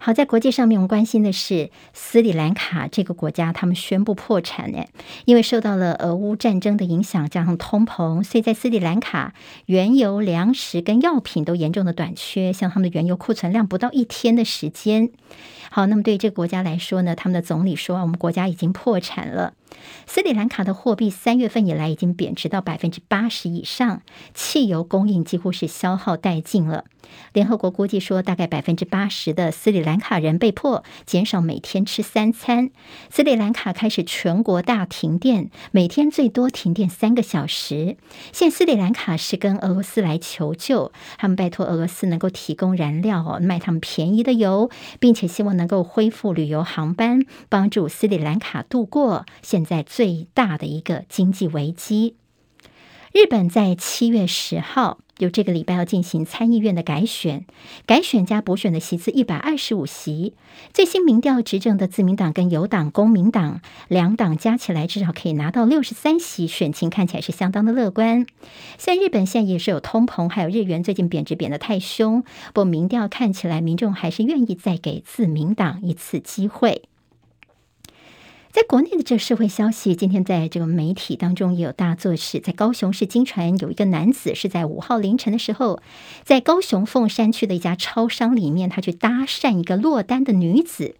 [0.05, 4.85] 好，在国际上面，我们关心的是斯里兰卡这个国家，他们宣布破产呢，
[5.25, 9.33] 因为受到了俄乌战争的影响，加上通膨，所以在斯里兰卡，
[9.65, 15.09] 原油、粮食跟药品都严重的短缺，像他们的原油库存量不到一天的时间。
[15.71, 19.53] 好，那么对于这个国家来说呢，他们的总理说，我们国家已经破产了。
[20.07, 24.01] 斯里兰卡的货币三月份以来已经贬值到百分之八十以上，
[24.33, 26.85] 汽油供应几乎是消耗殆尽了。
[27.33, 32.71] 联合国估计说，大概百分之八十的斯里兰卡人被迫减少每天吃三餐。
[33.11, 37.97] 斯里兰卡开始全国大停电，每天最多停电三个小时。
[38.31, 52.15] 现在斯里兰卡是跟俄罗斯来求救，他们拜托俄罗斯能够提供燃料哦，卖他们便宜的油，并且希望能够恢复旅游航班，帮助斯里兰卡度过现在最大的一个经济危机。
[53.11, 57.45] 日本在七月十号，有这个礼拜要进行参议院的改选，
[57.85, 60.33] 改选加补选的席次一百二十五席。
[60.73, 68.25] 最新民调执政的自民党跟友党公民党两党加起来至少可以拿到六十三席，选情看起来是相当的乐观。
[68.77, 72.21] 虽然日本现在也是有通膨，还有日元最近贬值贬得太凶，
[72.53, 76.83] 不过民调看起来民众还是愿意再给自民党一次机会。
[78.55, 82.39] 在国内的这个社会消息，今天在这个媒体当中也有大作事。
[82.39, 85.81] 在高雄市惊传，有一个男子是在五号凌晨的时候，
[86.23, 90.95] 在高雄凤山区的一家超商里面，他去搭讪一个落单的女子，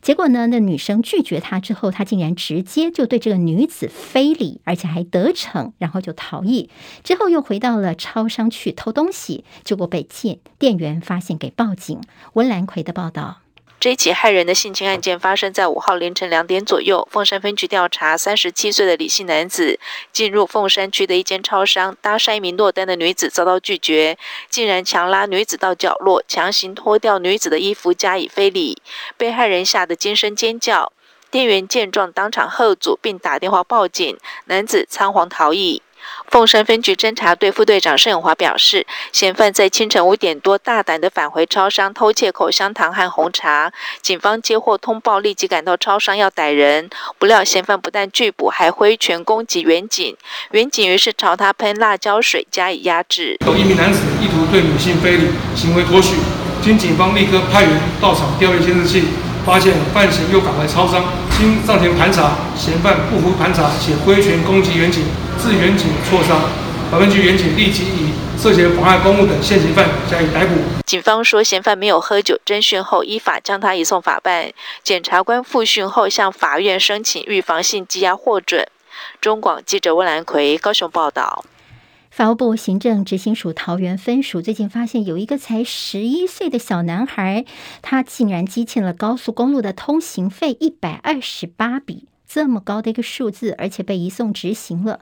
[0.00, 6.70] 结果呢，那女生拒绝他之后，他竟然直接就对这个女子非礼，而且还得逞，然后就逃逸。
[7.02, 12.00] 之后又回到了超商去偷东西，结果被店店员发现，给报警。
[12.32, 13.43] 温兰奎的报道。
[13.84, 17.06] 这起骇人的性侵案件发生在五号凌晨两点左右。
[17.10, 19.78] 凤山分局调查，三十七岁的李姓男子
[20.10, 24.16] 进入凤山区的一间超商，搭讪一名落单的女子，遭到拒绝，
[24.48, 28.80] 竟然强拉女子到角落，强行脱掉女子的衣服加以非礼，
[29.18, 30.90] 被害人吓得惊声尖叫。
[31.30, 34.16] 店员见状，当场喝阻，并打电话报警，
[34.46, 35.82] 男子仓皇逃逸。
[36.28, 43.72] 凤山分局侦查队副队长盛永华表示，嫌犯在清晨五点多大胆地返回超商偷窃口香糖和红茶。
[44.02, 50.16] 警方接获通报，立即赶到超商要逮人，不料嫌犯不但拒捕，还挥拳攻击员警。
[50.50, 53.38] 员警于是朝他喷辣椒水加以压制。
[53.46, 56.14] 有一名男子意图对女性非礼，行为脱序，
[56.62, 59.04] 经警方立刻派员到场调阅监视器，
[59.44, 61.04] 发现犯嫌又返回超商，
[61.36, 65.04] 经上前盘查，嫌犯不服盘查，且挥拳攻击员警。
[65.38, 66.40] 致员警挫伤，
[66.90, 70.54] 本分局员警立即以涉嫌妨碍公务等现行犯加以逮捕。
[70.86, 74.50] 警方说，嫌犯没有喝酒，侦讯后依法将他移送法办。
[74.82, 78.66] 检察官复讯后，向法院申请预防性羁押获准。
[79.20, 81.44] 中广记者温兰奎高雄报道。
[82.14, 87.44] 法务部行政执行署桃园分署最近发现，有一个才十一岁的小男孩，
[87.82, 92.06] 他竟然积欠了高速公路的通行费一百二十八笔。
[92.34, 94.98] 这么高的一个数字，而且被移送执行了。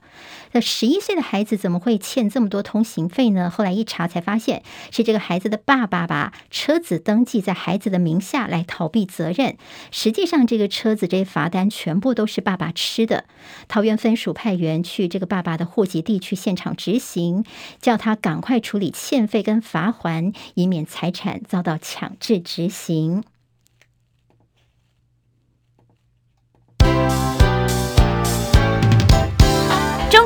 [0.52, 3.48] 那十一岁的孩子怎么会欠这么多通行费呢？
[3.48, 9.56] 后来一查才发现，是这个孩子的爸爸把车子登记在孩子的名下来逃避责任。
[9.90, 13.24] 实际上，这个车子这些罚单全部都是爸爸吃的。
[13.66, 17.46] 桃园分署派员去这个爸爸的户籍地去现场执行，
[17.80, 23.24] 叫他赶快处理欠费跟罚还，以免财产遭到强制执行。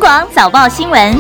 [0.07, 1.15] 广早报新闻，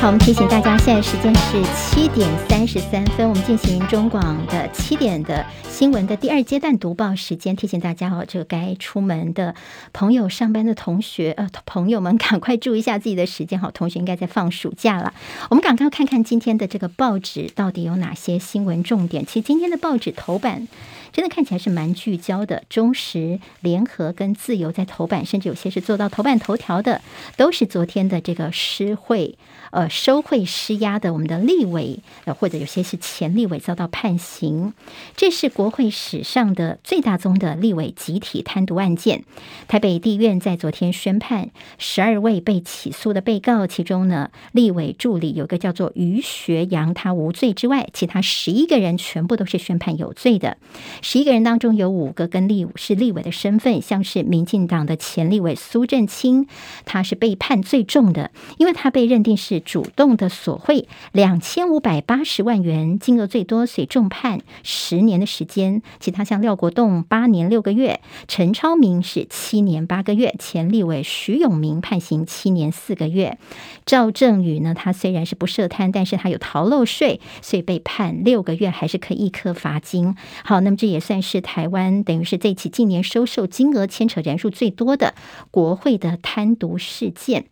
[0.00, 5.44] 好，我们提醒大家，现在时间是七点三十三分，我们进行中广的七点的。
[5.68, 9.54] 新闻的第二阶段读报时间，提醒大家哦，这个该出门的
[9.92, 13.58] 朋友、上班的同学呃朋友们，赶快注意一下自己的时间。
[13.58, 15.12] 好，同学应该在放暑假了。
[15.50, 19.26] 我们赶快看看今天的这个报纸到底有哪些新闻重点。
[19.26, 20.68] 其实今天的报纸头版
[21.14, 27.00] 真的看起来是蛮聚焦的，中时、联合跟自由在头版，甚至有些是做到头版头条的，
[27.36, 29.38] 都是昨天的这个诗会。
[29.74, 34.72] 呃收贿施压的我们的立委呃或者有些是前立委遭到判刑，
[35.14, 35.74] 这是国。
[35.74, 39.24] 会史上的最大宗的立委集体贪渎案件，
[39.66, 50.58] 台北地院在昨天宣判，十二位被起诉的被告，其中呢，立委助理有个叫做于学阳，他无罪之外，其他十一个人全部都是宣判有罪的。
[51.02, 56.46] 十一个人当中有五个跟立是立委的身份，像是民进党的前立委苏正清，
[56.84, 65.82] 他是被判最重的，因为他被认定是主动的索贿两千五百八十万元，金额最多，所以重判十年的时间。
[65.98, 73.38] 其他像廖国栋八年六个月，陈超明是七年八个月，前立委徐永明判刑七年四个月，
[73.86, 80.14] 赵正宇呢，他虽然是不涉贪，但是他有逃漏税，所以被判六个月，还是可以易科罚金。
[80.44, 85.14] 好，那么这也算是台湾等于是这起近年收受金额牵扯人数最多的
[85.50, 87.46] 国会的贪渎事件。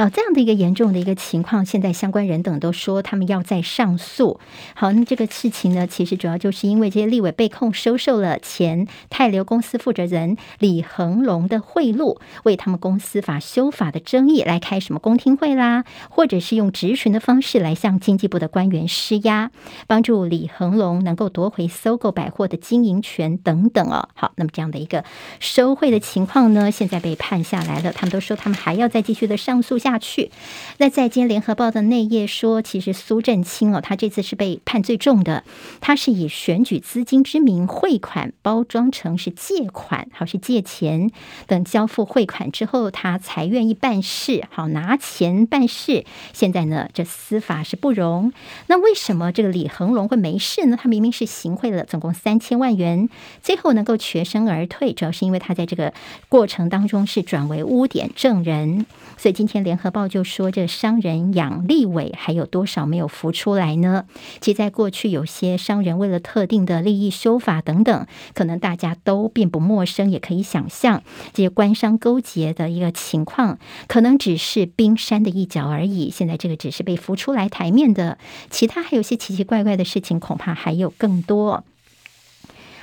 [0.00, 4.40] 啊，这样的一个严重的一个情况，现在相关人等都说他们要再上诉。
[4.74, 19.50] 好，那这个事情呢，其实主要就是因为这些立委被控收受了前泰流公司负责人李恒龙的贿赂，为他们公司法修法的争议来开什么公听会啦，或者是用质询的方式来向经济部的官员施压，
[19.86, 24.08] 帮助李恒龙能够夺回 SOGO 百货的经营权等等哦。
[24.14, 25.04] 好，那么这样的一个
[25.40, 29.89] 收贿的情况呢，现在被判下来了，他们都说他们还要再继续的上诉下。
[29.90, 30.30] 下去，
[30.78, 35.42] 那在今天联合报的内页说，其实苏振清哦，他这次是被判最重的，
[35.80, 41.10] 他是以选举资金之名汇款，包装成是借款，好是借钱，
[41.48, 46.04] 等交付汇款之后，他才愿意办事，好拿钱办事。
[46.32, 48.32] 现在呢，这司法是不容。
[48.68, 50.78] 那为什么这个李恒龙会没事呢？
[50.80, 53.08] 他明明是行贿了总共三千万元，
[53.42, 55.92] 最后能够全身而退，主要是因为他在这个
[56.28, 58.86] 过程当中是转为污点证人，
[59.18, 59.40] 所以。
[59.40, 64.04] 今天联合报就说，这商人养立委还有多少没有浮出来呢？
[64.40, 76.10] 其实，在过去，有些商人为了特定的利益修法等等，可能大家都并不陌生，也可以想象这些官商勾结的一个情况，可能只是冰山的一角而已。
[76.10, 78.18] 现在这个只是被浮出来台面的，
[78.50, 81.64] 其他还有些奇奇怪怪的事情，恐怕还有更多。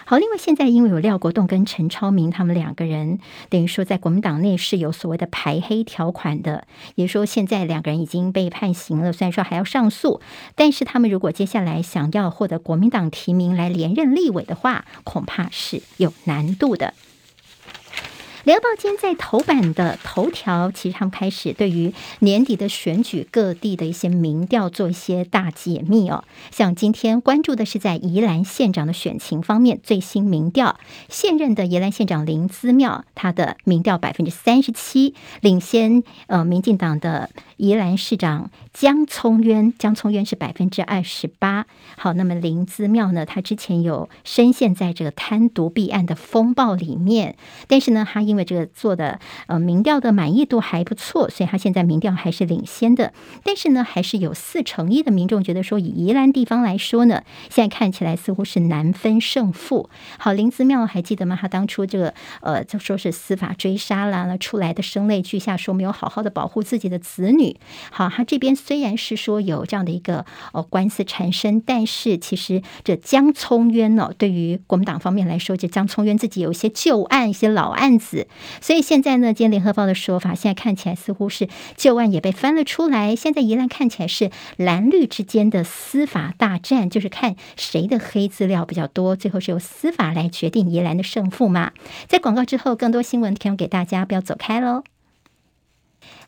[0.10, 6.65] 好，另外现在因为有廖国栋跟陈超明他们两个人，等于说在国民党内是有所谓的排黑条款的，
[6.96, 10.22] 也说现在两个人已经被判刑了，虽然说还要上诉，
[10.56, 16.93] 但是他们如果接下来想要获得国民党提名来连任立委的话，恐怕是有难度的。
[18.48, 26.24] 联合报今天在头版的头条，其实他们开始对于年底的选举各地的一些民调做一些大解密哦。
[26.50, 41.66] 像今天关注的是在宜兰县长的选情方面，最新民调，现任的宜兰县长林姿妙，他的民调百分之三十七，领先呃民进党的宜兰市长江聪渊，江聪渊是百分之二十八。
[41.98, 47.36] 好，那么林姿妙呢，他之前有深陷在这个贪渎弊案的风暴里面，
[47.68, 53.12] 但是呢，他因为这个做的呃民调的满意度还不错，所以他现在民调还是领先的。
[53.44, 59.90] 但是呢，还是有四成一的民众觉得说，以宜兰地方来说呢，现在看起来似乎是难分胜负。
[60.20, 61.36] 好，林姿妙还记得吗？
[61.42, 67.46] 他当初这个呃就说是司法追杀啦，那出来的声泪俱下，说没有好好的保护自己的子女。
[67.91, 78.27] 好，他这边虽然是说有这样的一个哦官司缠身，但是其实这江聪渊呢，对于国民党方面来说，这江聪渊自己有一些旧案、一些老案子。
[78.62, 83.15] 所以现在呢，今天联合报的说法，现在看起来似乎是旧案也被翻了出来。
[83.15, 91.71] 现在宜兰看起来是蓝绿之间的司法大战，就是看谁的黑资料比较多，最后是由司法来决定宜兰的胜负嘛。
[92.08, 94.83] 在广告之后，更多新闻提供给大家，不要走开喽。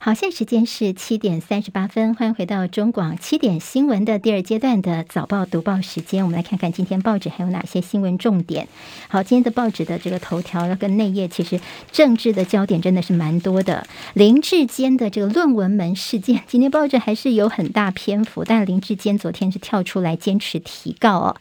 [0.02, 6.24] 好，现在时间是七点三十八分，欢迎回到中广七点新闻的第二阶段的早报读报时间。
[6.24, 8.70] 我们来看看今天报纸还有哪些新闻重点。
[9.10, 11.60] 好，今天的报纸的这个头条跟内页，其实
[11.92, 13.86] 政治的焦点真的是蛮多的。
[14.14, 21.36] 林志坚的这个论文门事件，今天报纸还是有很大篇幅，但林志坚昨天是跳出来坚持提告哦。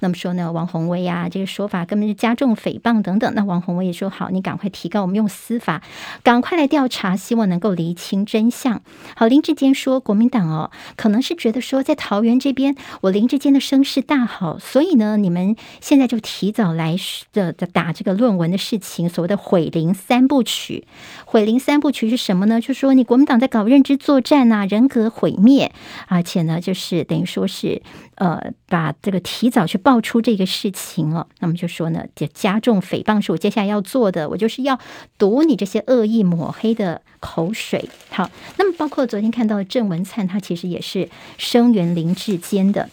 [0.00, 3.32] 那么说呢，王宏威啊，这个说法根本是加重诽谤等等。
[3.34, 5.80] 那王宏威也说好，你赶快提告，我们用司法
[6.22, 8.82] 赶快来调查，希望能够理解清真相。
[9.14, 16.96] 好，林志坚说，国民党哦，可能是觉得说，在桃园这边，我林志坚的声势大好，所以呢，你们现在就提早来
[17.32, 20.84] 的的打这个论文的事情，所谓的毁林三部曲。
[21.24, 22.60] 毁林三部曲是什么呢？
[22.60, 25.72] 就说你国民党在搞认知作战啊，人格毁灭，
[26.08, 27.82] 而且呢，就是等于说是
[28.22, 31.26] 呃，把这个提早去爆出这个事情了。
[31.40, 34.78] 那么就说呢，就加重诽谤是我接下来要做的，我就是要
[35.18, 37.90] 堵你这些恶意抹黑的口水。
[38.10, 42.88] 好，那么包括昨天看到的郑文灿，他其实也是声援林志坚的。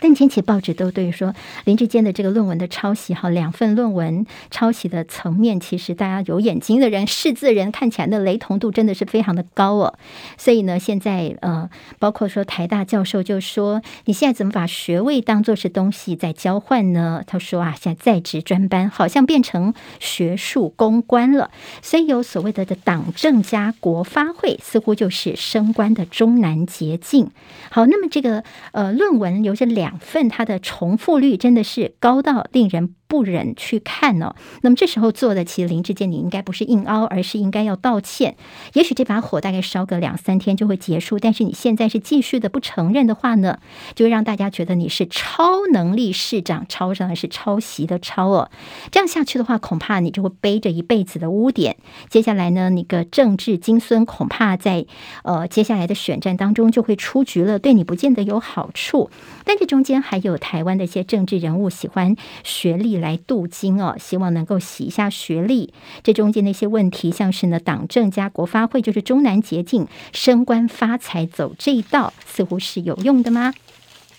[0.00, 1.34] 但前期报纸都对说
[1.64, 9.94] 林志坚的这个论文的抄袭，哈，两份论文抄袭的层面，其实大家有眼睛的人、识字的人看起来那雷同度真的是非常的高哦。
[10.36, 11.70] 所以呢，现在呃，
[12.00, 17.22] 包括说台大教授就说，你现在怎么把学位当作是东西在交换呢？
[17.24, 21.50] 他说啊，现在在职专班好像变成学术公关了。
[21.82, 27.30] 所以有所谓的的党政加国发会，似乎就是升官的终南捷径。
[27.70, 28.42] 好，那么这个
[28.72, 29.83] 呃论文有着两。
[29.84, 34.34] 两份，它的重复率真的是高到令人不忍去看哦。
[34.62, 38.34] 那么这时候做的，其实林志坚你应该不是硬凹，而是应该要道歉。
[38.72, 43.60] 也许这把火大概烧个两三天就会结束，但是你现在是继续的不承认的话呢，
[43.94, 48.50] 就让大家觉得你是超能力市长，超上的是抄袭的抄哦。
[48.90, 51.76] 这样下去的话，恐怕你就会背着一辈子的污点。
[52.08, 54.86] 接下来呢，那个政治金孙恐怕在
[55.22, 59.08] 呃接下来的选战当中就会出局了，对你不见得有好处。
[59.44, 65.72] 但这中间还有台湾的一些政治人物喜欢学历来镀金哦，希望能够洗一下学历。
[66.02, 73.52] 这中间的一些问题，像是呢，党政加国发会就是中南捷径，升官发财走这一道，似乎是有用的吗？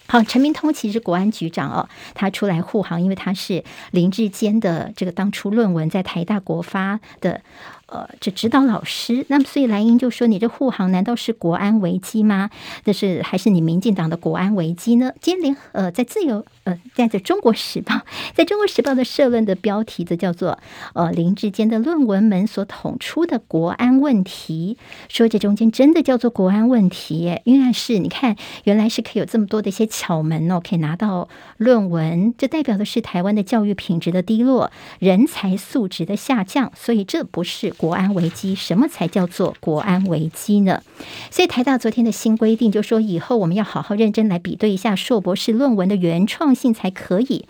[0.07, 7.41] 好，陈明通其实国安局长哦，他出来护航，因为他是林志坚的这个当初论文在台大国发的。
[7.87, 12.49] 呃，这指导老师，那么所以蓝营就说：“你这护航难道是国安危机吗？
[12.83, 18.01] 这是还是你民进党的国安危机呢？”今天联呃，在自由呃，在这中国时报，
[18.33, 20.57] 在中国时报的社论的标题则叫做
[20.95, 37.74] “呃，林志坚的论文门所捅出的国安问题”，说这中间真的叫做国安问题耶，原来是你看，原来是可以有这么多的一些巧门哦，可以拿到论文，这代表的是台湾的教育品质的低落，人才素质的下降，所以这不是。
[37.77, 38.55] 国安危机？
[38.55, 40.81] 什么才叫做国安危机呢？
[41.29, 47.45] 所以台大昨天的新规定就说，以后我们要好好认真来比对一下硕博士论文的原创性才可以。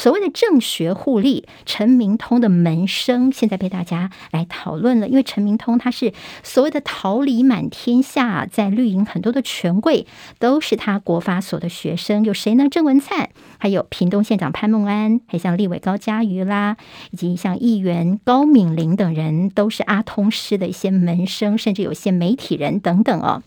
[0.00, 10.06] 所谓的正学互利，陈明通的门生现在被大家来讨论了，因为陈明通他是所谓的桃李满天下，在绿营很多的权贵
[10.38, 12.66] 都是他国法所的学生，有谁呢？
[12.70, 13.28] 郑文灿，
[13.58, 16.78] 还有屏东县长潘孟安，还像立委高嘉瑜啦，
[17.10, 23.42] 以及像议员高敏玲等人，都是阿通师的一些门生，甚至有些媒体人等等哦，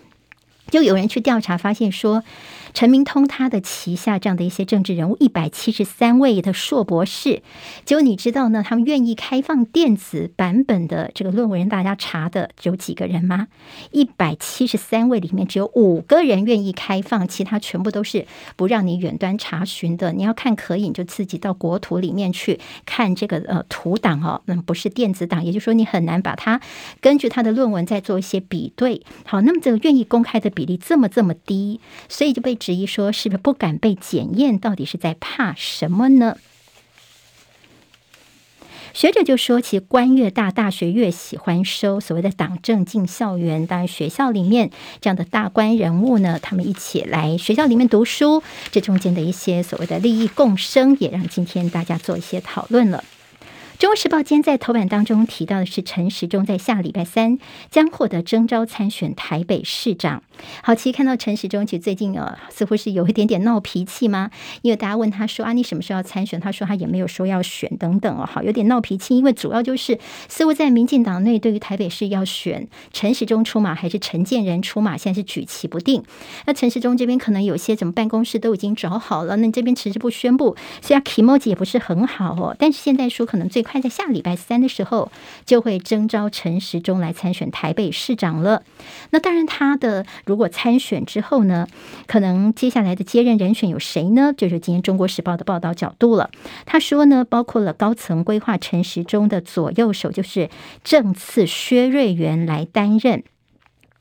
[0.74, 2.24] 就有人去调查发现说。
[2.74, 7.44] 陈明通他的旗下这样的一些政治人物，一百七十三位的硕博士，
[7.86, 8.64] 结果你知道呢？
[8.68, 13.48] 他们愿意开放电子版本的这个论文让大家查的只有几个人吗？
[13.92, 20.12] 一百七十三位里面只有五个人愿意开放，其他全部都是不让你远端查询的。
[20.12, 26.60] 你要看可以，你就自己到国图里面去看这个呃图档哦，那不是电子档，也就是说你很难把它
[27.00, 29.04] 根据他的论文再做一些比对。
[29.26, 32.54] 好，那么这个愿意公开的比比例这么这么低，所以就被。
[32.64, 34.58] 质疑说，是不是不敢被检验？
[34.58, 36.38] 到底是在怕什么呢？
[38.94, 43.68] 学者就说，其实官越大，大学越喜欢收所谓的党政进校园。
[43.68, 44.70] 当然，学校里面
[45.02, 48.42] 这样的大官人物呢，他们一起来学校里面读书，
[48.72, 53.04] 这中间的一些所谓的利益共生，也让今天大家做一些讨论了。
[53.84, 57.38] 《中国时报》今天在头版当中提到的是，陈时中在下礼拜三
[57.70, 60.24] 将获得征召参选台北市长。
[60.62, 64.30] 好，其实看到陈时中，其实最近呃似乎是有一点点闹脾气吗？
[64.62, 66.40] 因为大家问他说啊，你什么时候要参选？
[66.40, 68.26] 他说他也没有说要选等等哦。
[68.26, 69.98] 好，有点闹脾气，因为主要就是
[70.30, 76.04] 似乎在民进党内对于台北市要选陈时中出马还是陈建仁出马，现在是举棋不定。
[76.46, 82.56] 那陈时中这边可能有些什么办公室都已经找好了，那你这边迟迟不宣布，所以 kimoji 也不是很好哦。
[82.60, 83.64] 但是现在说可能最。
[83.64, 85.10] 快在下礼拜三的时候，
[85.46, 88.62] 就会征召陈时中来参选台北市长了。
[89.12, 91.68] 那当然，他的如果参选之后呢，
[92.08, 94.34] 可能接下来的接任人选有谁呢？
[94.36, 96.30] 就是今天《中国时报》的报道角度了。
[96.66, 100.50] 他说呢，包括了高层规划陈时中的左右手，就是
[100.84, 103.24] 正次薛瑞元来担任。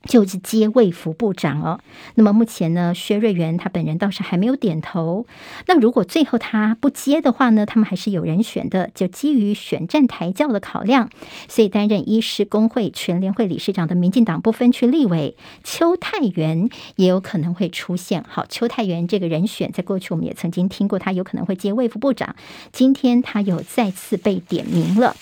[0.05, 1.81] 就是接卫福部长哦。
[2.15, 5.27] 那么目前呢，薛瑞元他本人倒是还没有点头。
[5.67, 8.91] 那如果最后他不接的话呢，他们还是有人选的。
[8.95, 11.09] 就基于选战抬轿的考量，
[11.49, 18.25] 所以担任医师工会全联会理事长的民进党不分区立委邱泰源也有可能会出现。
[18.29, 22.35] 好，邱泰源这个人选，在过去我们也曾经听过，他有可能会接卫福部长。
[22.73, 25.17] 今天他又再次被点名了。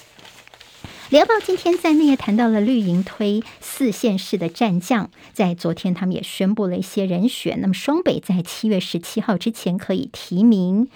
[1.10, 7.60] 联合报今天在内也谈到了绿营推四县市的战将，在昨天他们也宣布了一些人选。
[7.60, 10.86] 那么双北在七月十七号之前可以提名。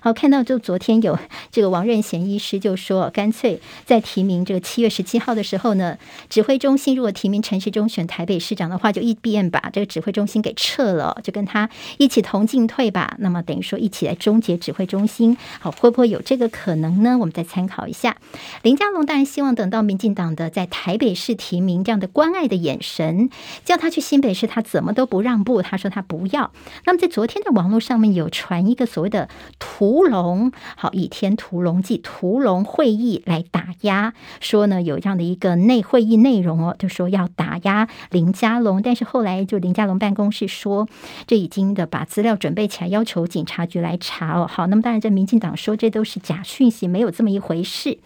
[0.00, 1.18] 好，看到就昨天有
[1.50, 5.98] 这个王任贤医师就说，干脆在提名这个七月十七号的时候呢，
[6.30, 11.68] 指挥中心如果提名陈时中选台北市长的话，就一便把这个指挥中心给撤了，就跟他
[11.98, 13.16] 一起同进退吧。
[13.18, 17.18] 那么等于说一起来终结指挥中心，好，会不会有这个可能呢？
[17.18, 18.16] 我们再参考一下。
[18.62, 19.63] 林佳龙当然希望的。
[19.64, 23.30] 等到民进党的在台北市提名这样的关爱的眼神，
[23.64, 25.62] 叫他去新北市，他怎么都不让步。
[25.62, 26.52] 他说他不要。
[26.84, 38.82] 那么在昨天的网络上面有传一个所谓的屠龙，好，倚天屠龙记屠龙会议来打压，说呢有这样的一个内会议内容哦，就说要打压林佳龙。
[38.82, 40.86] 但是后来就林佳龙办公室说，
[41.26, 44.46] 这已经的把资料准备起来，要求警察局来查哦。
[44.46, 47.96] 好，那么当然这民进党说这都是假讯息，没有这么一回事。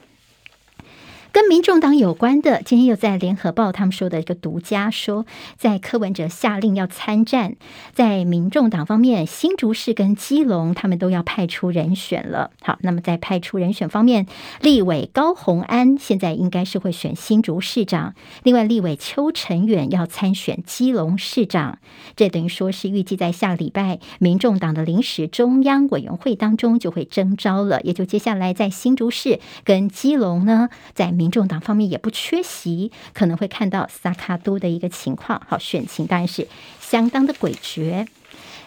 [1.30, 5.26] 跟民众党有关的，今天又在联合报他们说的一个独家说，
[5.56, 7.56] 在柯文哲下令要参战，
[7.92, 12.50] 在民众党方面，新竹市跟基隆他们都要派出人选了。
[12.62, 14.26] 好，那么在派出人选方面，
[14.62, 21.78] 立委高虹安现在应该是会选新竹市长，另外立委邱成远要参选基隆市长，
[22.16, 35.42] 这等于说是预计在下礼拜民众党的临时中央委员会当中就会征召了，也就接下来在新竹市跟基隆呢，在民众党方面也不缺席，可能会看到萨卡都的一个情况。
[35.48, 36.46] 好，选情当然是
[36.80, 38.06] 相当的诡谲。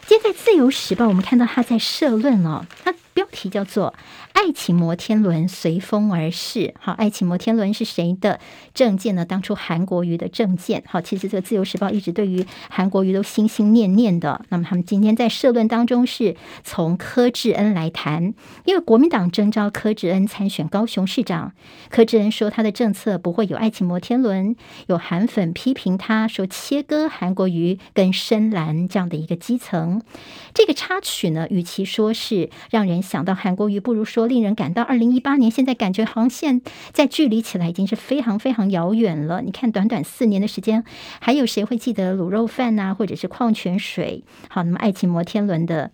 [0.06, 3.94] 今天在《自由时报》，我们看到他在社论哦，他标题叫做。
[4.34, 6.74] 爱情摩天轮随风而逝。
[6.80, 8.40] 好，爱情摩天轮是谁的
[8.74, 9.24] 政见呢？
[9.24, 10.82] 当初韩国瑜的政见。
[10.88, 14.44] 好，其实这个自由时报一直对于韩国瑜都心心念念的。
[14.50, 18.34] 那么他们今天在社论当中是从柯志恩来谈，
[18.66, 21.54] 因为国民党征召柯志恩参选高雄市长。
[21.90, 24.56] 柯志恩说他的政策不会有爱情摩天轮。
[24.88, 30.02] 有韩粉批评他说切割韩国瑜跟深蓝这样的一个基层。
[30.56, 39.42] 这个插曲呢，与其说是让人想到韩国瑜，不如说令人感到二零一八年，现在感觉航线在距离起来已经是非常非常遥远了。
[39.42, 40.84] 你看，短短四年的时间，
[41.20, 44.24] 还有谁会记得卤肉饭呐、或者是矿泉水？
[44.50, 45.92] 好，那么爱情摩天轮的。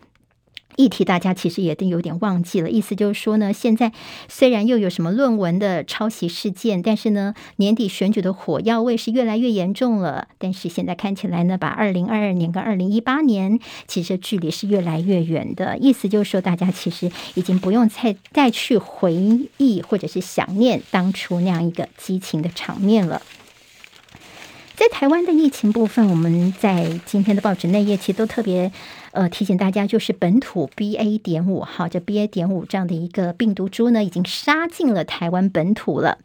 [0.77, 3.91] 议题大家其实也都有点忘记了，意思就是说呢，现在
[4.29, 10.27] 虽然又有什么论文的抄袭事件，但是呢，年底选举的火药味是越来越严重了。
[10.37, 19.15] 但是现在看起来呢，把二零二二年跟二零一八年其实距离是越来越远的，意思就是说，大家其实已经不用再再去回
[19.57, 23.23] 忆或者是想念当初那样一个激情的场面了。
[24.75, 28.71] 在台湾的疫情部分，我们在今天的报纸内页其实都特别。
[29.17, 31.17] 呃，提醒大家，就是本土 BA.
[31.17, 32.27] 点五，哈，这 BA.
[32.27, 36.19] 点五这样的一个病毒株呢，已经杀进了台湾本土了。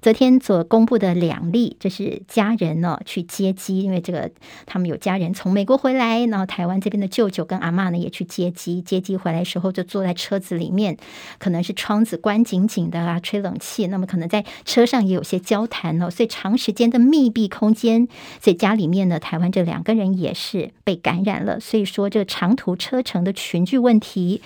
[0.00, 4.30] 昨天所公布的两例，这是家人呢去接机，因为这个
[4.66, 10.96] 他们有家人从美国回来，然后台湾这边的舅舅跟阿嬷呢也去接机，接机回来时候就坐在车子里面，
[11.38, 18.08] 可能是窗子关紧紧的啊，吹冷气，那么可能在车上也有些交谈哦，所以长时间的密闭空间，
[18.40, 22.26] 所以家里面呢，台湾这两个人也是被感染了，所以说这个。
[22.32, 24.40] 长途车程的群聚问题，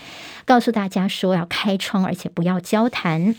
[0.45, 3.37] 告诉大家说要开窗，而且不要交谈。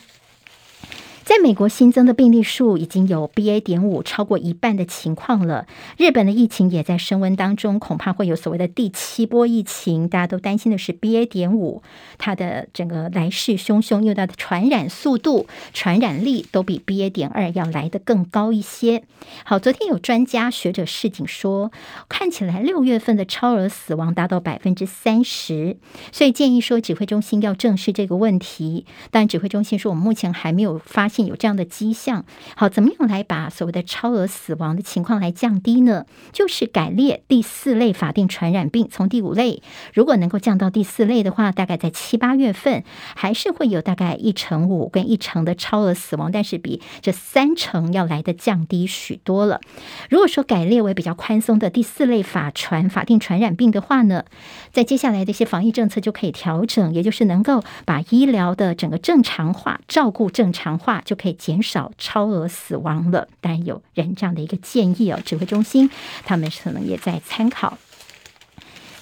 [1.27, 3.59] 在美国新增的病例数已经有 BA.
[3.59, 5.67] 点五超过一半的情况了。
[5.97, 10.07] 日本的疫情也在升温当中，恐怕会有所谓的第七波疫情。
[10.07, 11.25] 大家都担心的是 BA.
[11.25, 11.83] 点五，
[12.17, 17.09] 它的整个来势汹汹，因为它的传染速度、传染力都比 BA.
[17.09, 19.03] 点二要来得更高一些。
[19.43, 21.73] 好，昨天有专家学者示警说，
[22.07, 25.75] 看起来六月份的超额死亡达到百分之三十，
[26.13, 28.85] 所以建议说指挥中心要正视这个问题。
[29.11, 31.16] 但指挥中心说，我们目前还没有发现。
[31.25, 36.05] 有这样的迹象，好，怎么样来把所谓的超额死亡的情况来降低呢？
[36.31, 39.61] 就是改列第四类法定传染病，从第五类，
[39.93, 42.83] 如果能够降到第四类的话，大概在七八月份
[43.15, 49.61] 还是会有大概一成五跟一成的超额死亡，但是比这三成要来的降低许多了。
[50.09, 54.25] 如果说改列为比较宽松的第四类法传法定传染病的话呢，
[54.71, 61.01] 在接下来的一些防疫政策就可以调整，也就是能够把医疗的整个正常化，照顾正常化。
[61.07, 63.27] 就可以减少超额死亡了。
[63.39, 65.89] 当然有人这样的一个建议哦，指挥中心
[66.25, 67.77] 他们可能也在参考。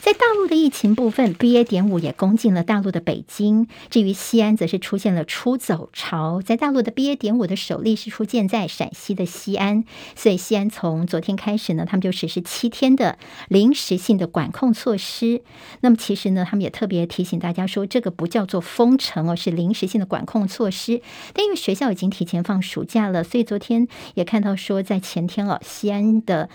[0.05, 1.63] 在大陆的疫情部分，BA.
[1.63, 3.67] 点五也攻进了大陆的北京。
[3.89, 6.43] 至于西安，则是出现了出走潮。
[6.43, 7.15] 在大陆的 BA.
[7.15, 9.83] 点五的首例是出现在陕西的西安，
[10.15, 15.41] 所以西安从昨天开始呢，他们就实施七天的临时性的管控措施。
[15.81, 21.01] 那么其实呢，他们也特别提醒大家说，这个不叫做封城哦，是临时性的管控措施。
[21.33, 26.47] 但因为学校已经提前放暑假了，所以昨天也看到说，在前天哦，西安的。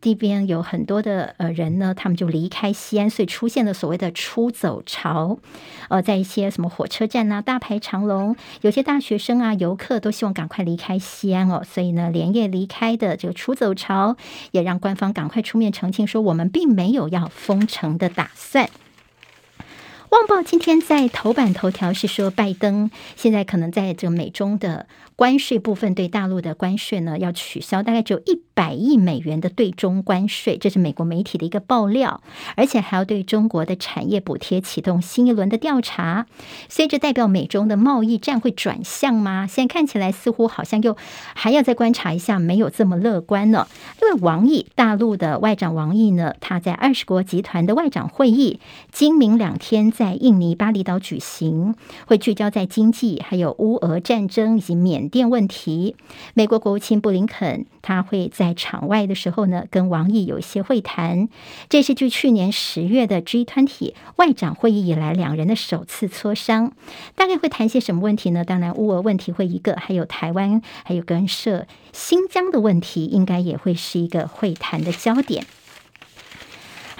[0.00, 5.38] 这边有很多的呃人呢，他们就离开西安，所以出现了所谓的出走潮。
[5.88, 14.16] 呃，在一些什么火车站啊，大排长龙，有些大学生啊、游客都希望赶快离开西安哦，所以呢，连夜离开的这个出走潮，
[14.52, 18.66] 也让官方赶快出面澄清说，我们并没有要封城的打算。
[20.10, 24.86] 《旺报》今天在头版头条是说，拜登现在可能在这个美中的
[25.18, 32.22] 关税部分对大陆的关税呢要取消，大概只有一百亿美元的对中关税，这是美国媒体的一个爆料，
[32.54, 36.26] 而且还要对中国的产业补贴启动新一轮的调查，
[36.68, 39.44] 所以这代表美中的贸易战会转向吗？
[39.48, 40.96] 现在看起来似乎好像又
[41.34, 43.66] 还要再观察一下，没有这么乐观呢。
[44.00, 48.60] 因为王毅，大陆的外长王毅呢，他在二十国集团的外长会议，
[48.92, 49.88] 今明两天。
[49.90, 51.74] 在印尼巴厘岛举行，
[52.06, 55.96] 会聚焦在经济，还有乌俄战争以及缅电问题。
[56.34, 61.28] 美国国务卿布林肯他会在场外的时候呢，跟王毅有一些会谈。
[61.68, 66.72] 这是距去年十月的 G 团体外长会议以来，两人的首次磋商。
[67.14, 68.44] 大概会谈些什么问题呢？
[68.44, 75.46] 当然，乌俄问题会一个，还有台湾，还有跟涉新疆的问题，应该也会是一个会谈的焦点。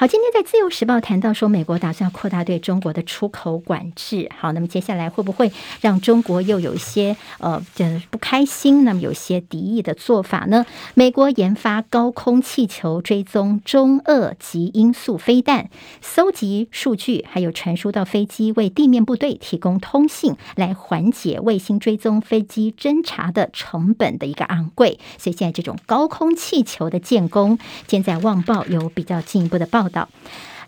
[0.00, 4.30] 好，今天在《自由时报》谈到说，美国打算扩大对中国的出口管制。
[4.38, 8.84] 好，那么接下来会不会让中国又有一些呃，这不开心？
[8.84, 10.64] 那么有些敌意的做法呢？
[10.94, 15.68] 美国研发高空气球追踪中俄极音速飞弹，
[16.00, 25.00] 搜集数据，还有传输到飞机，为地面部队提供通信，来缓解卫星追踪飞机侦察的成本的一个昂贵。
[25.18, 29.87] 所以现在这种高空气球的建功，现在《旺报》有比较进一步的报。
[29.88, 30.08] 到，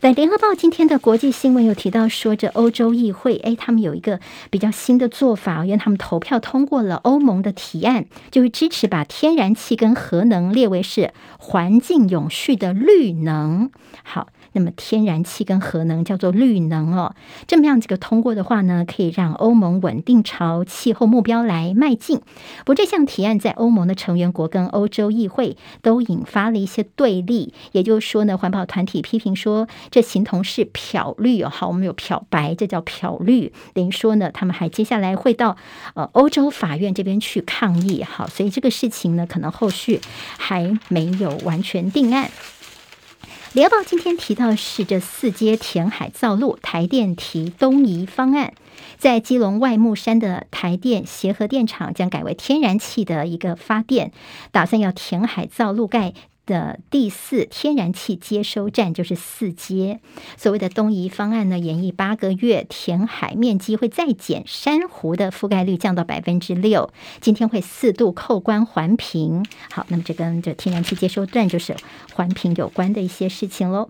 [0.01, 13.71] 在《联合报》今天的国际新闻有提到说，这欧洲议会，哎，他们有一个比较新的做法，因为他们投票通过了欧盟的提案，就是支持把天然气跟核能列为是环境永续的绿能。
[14.03, 14.29] 好。
[14.53, 17.15] 那么天然气跟核能叫做绿能哦，
[17.47, 22.19] 这么样这个通过的话呢，可以让欧盟稳定朝气候目标来迈进。
[22.61, 31.49] 不过这项提案在欧盟的成员国跟欧洲议会都引发了一些对立，也就是说呢，环保团体批评说这形同是漂绿哦。
[31.49, 35.57] 好，我们有漂白，这叫漂绿，等于说呢，他们还接下来会到
[35.95, 38.03] 呃欧洲法院这边去抗议。
[38.03, 40.01] 好，所以这个事情呢，可能后续
[40.39, 42.31] 还没有完全定案。
[43.53, 48.55] 联合报今天提到是这四阶填海造陆，台电提东移方案，
[48.97, 54.13] 在基隆外木山的台电协和电厂将改为天然气的一个发电，
[54.53, 56.15] 打算要填海造陆盖。
[56.47, 60.01] 的第四天然气接收站就是四阶，
[60.37, 66.93] 所谓的东移方案呢，延役八个月，填海面积会再减，珊瑚的覆盖率降到百分之六。
[67.21, 69.45] 今天会四度扣关环评。
[69.71, 71.77] 好，那么这跟这天然气接收站就是
[72.15, 73.89] 环评有关的一些事情喽。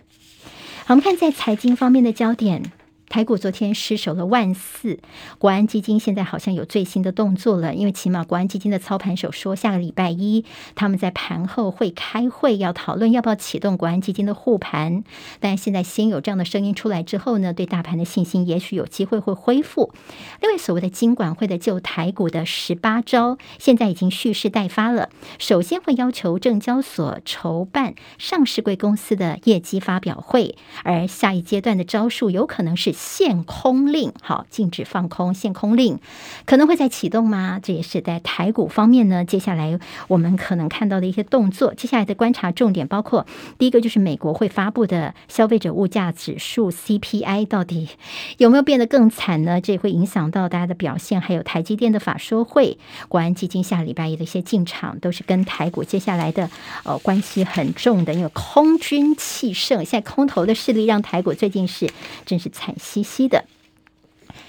[0.85, 2.73] 好，我们看在财经方面的焦点。
[3.11, 5.01] 台股昨天失守了万四，
[5.39, 10.45] 国安基金现在好像有最新的动作了，因为起码国安基金的操盘手说，下个礼拜一
[10.77, 15.03] 他们在盘后会开会，要讨论要不要启动国安基金的护盘。
[15.41, 19.93] 但现在先有这样的声音出来之后呢，对大盘的信心也许有机会会恢复。
[20.41, 25.09] 另外，所谓的金管会的救台股的十八招，现在已经蓄势待发了。
[25.41, 30.55] 首先会要求证交所筹办上市柜公司的业绩发表会，
[30.85, 32.95] 而下一阶段的招数有可能是。
[33.01, 35.99] 限空令，好，禁止放空，限空令
[36.45, 37.59] 可能会在启动吗？
[37.63, 39.25] 这也是在台股方面呢。
[39.25, 41.73] 接下来我们可能看到的一些动作。
[41.73, 43.27] 接下来的观察重点包括，
[43.59, 47.89] 第一个就是美国会发布的消费者物价指数 CPI，到底
[48.37, 49.59] 有没有变得更惨呢？
[49.63, 51.19] 这也会影响到大家的表现。
[51.19, 52.77] 还有台积电的法说会，
[53.09, 56.51] 国安基金下礼拜一的一些进场，都是跟台股接下来的
[56.85, 58.13] 呃关系很重的。
[58.13, 61.89] 因为空军气盛，现在空头的势力让台股最近是
[62.27, 62.75] 真是惨。
[62.91, 63.45] 稀稀的，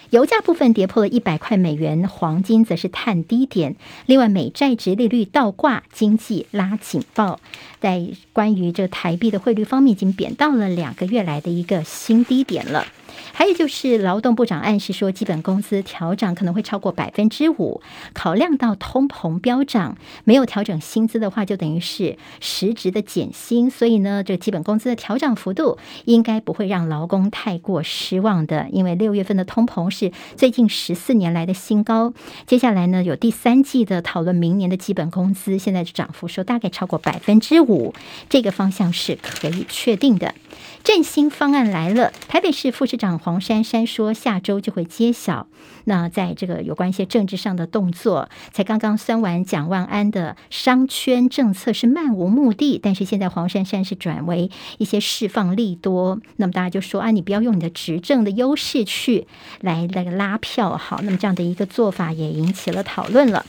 [0.10, 3.76] 油价部分跌破了一百块美元，黄金则是探低点。
[4.08, 7.40] 另外，美债殖利率倒挂，经济拉警报。
[7.80, 12.88] 在关于这台币的汇率方面，已经贬到了两个月来的一个新低点了。
[13.34, 17.82] 还有就是，劳动部长暗示说，基本工资调涨可能会超过百分之五。
[18.14, 23.70] 考量到通膨飙涨，没有调整薪资的话，就等于是实质的减薪。
[23.70, 28.68] 所以呢，这基本工资的调涨幅度应该不会让劳工太过失望的。
[28.72, 32.14] 因为六月份的通膨是最近十四年来的新高。
[32.46, 37.94] 接下来呢，有第三季的讨论，明年的基本工资现在涨幅说大概超过百分之五，
[38.30, 40.36] 这个方向是可以确定的。
[40.84, 45.48] 振兴方案来了，台北市副市长黄珊珊说，下周就会揭晓。
[45.86, 56.20] 那在这个有关一些政治上的动作，才刚刚酸完蒋万安的商圈政策是漫无目的，但是现在黄珊珊是转为一些释放利多。
[56.38, 59.28] 那么大家就说啊，你不要用你的执政的优势去
[59.60, 63.46] 来那个拉票，好，那么这样的一个做法也引起了讨论了。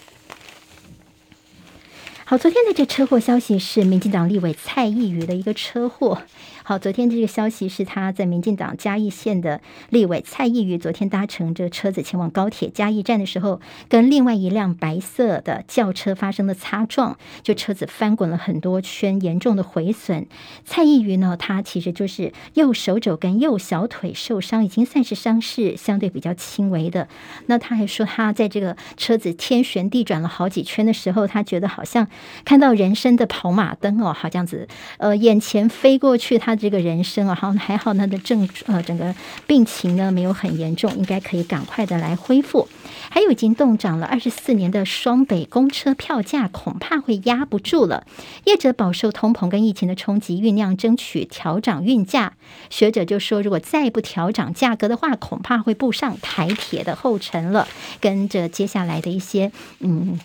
[2.25, 6.23] 好，昨天的这车祸消息是民进党立委蔡易余的一个车祸。
[6.65, 9.61] 好，昨天这个消息是他在民进党嘉义县的
[9.91, 20.29] 立委蔡易余，昨天搭乘这车子前往高铁嘉义站的时候，跟另外一辆白色的轿车发生了擦撞，就车子翻滚了很多圈，严重的毁损。
[20.65, 27.09] 蔡易余呢，他其实就是右手肘跟右小腿受伤，已经算是伤势相对比较轻微的。
[27.47, 32.07] 那他还说，他在这个车子天旋地转了好几圈的时候，他觉得好像
[32.45, 36.52] 看到人生的跑马灯哦，好这样子，呃，眼前飞过去他。
[36.53, 39.15] 他这个人生啊，好 还好，他的症呃整个
[39.47, 42.69] 病情呢没有很严重，应该可以赶快的来恢复。
[43.09, 48.07] 还有已经冻涨了二十四年的双北公车票价，恐怕会压不住了。
[48.45, 52.35] 业者饱受通膨跟疫情的冲击，酝酿争取调涨运价。
[52.69, 57.67] 学者就说，如果再不调涨价格的话，恐怕会步上台铁的后尘了。
[58.01, 59.51] 跟着接下来的一些
[59.81, 60.21] 嗯。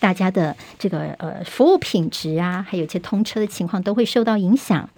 [0.00, 4.90] 大家的这个呃服务品质啊，还有一些通车的情况都会受到影响。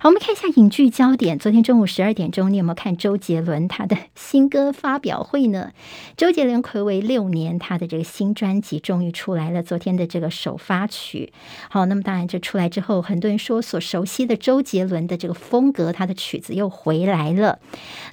[0.00, 1.38] 好，我们看一下影剧焦点。
[1.38, 5.70] 昨天中午十二点钟，你有没有看周杰伦他的新歌发表会呢？
[6.18, 9.62] 周杰伦暌违六年，他的这个新专辑终于出来了。
[9.62, 11.32] 昨天的这个首发曲，
[11.70, 17.60] 好，那么当然这出来之后，很多人说所熟悉的周杰伦的这个风格，他的曲子又回来了。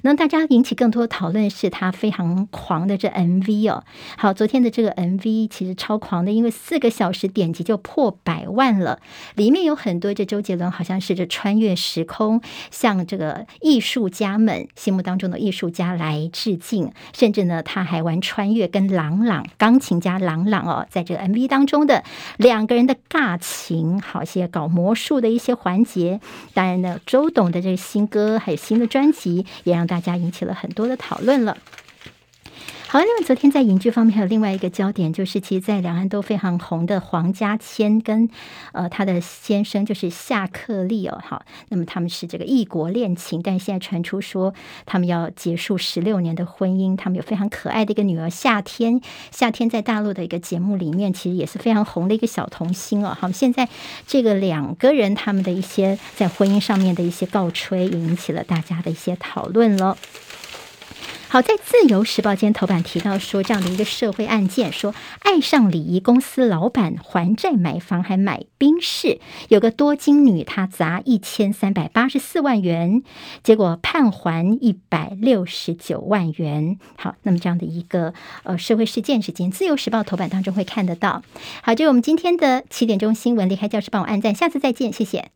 [0.02, 3.84] 那大家引起更多讨论是他非常狂的这 MV 哦。
[4.16, 6.24] 好，昨天的这个 MV 其实超狂。
[6.24, 9.00] 的，因为四个小时点击就破百万了，
[9.34, 22.04] 里面有很多这周杰伦好像是这穿越时空，向这个艺术家们心目当中的艺术家来致敬，甚至呢他还玩穿越，跟朗朗钢琴家朗朗哦，在这个 MV 当中的
[22.36, 26.20] 两个人的尬情，好些搞魔术的一些环节。
[26.52, 31.56] 当然呢，周董的这个新歌还有新的专辑，也让大家引起了很多的讨论了。
[32.92, 38.28] 好，那么昨天在影剧方面还有另外一个焦点，就是其实，在两岸都非常红的黄家千跟
[38.72, 44.52] 呃他的先生就是夏克立哦，好，那么他们是这个异国恋情，但是现在传出说
[44.84, 53.70] 他们要结束十六年的婚姻，他们有非常可爱的一个女儿夏天，夏天在大陆的一个节目里面其实也是非常红的一个小童星哦，好，现在
[54.06, 59.96] 这个两个人他们的一些在婚姻上面的一些告吹，也引起了大家的一些讨论了。
[61.32, 69.18] 好，在《自由时报》今天头版提到说，这样的一个社会案件，说爱上礼仪公司老板还债买房还买宾士，
[69.48, 73.02] 有个多金女她砸一千三百八十四万元，
[73.42, 76.78] 结果判还一百六十九万元。
[76.98, 78.12] 好，那么这样的一个
[78.42, 81.22] 呃社会事件，是今天《自由时报》头版当中会看得到。
[81.62, 85.30] 好，这是我们今天的七点钟新闻，离开教室帮我按赞，下次再见，谢谢。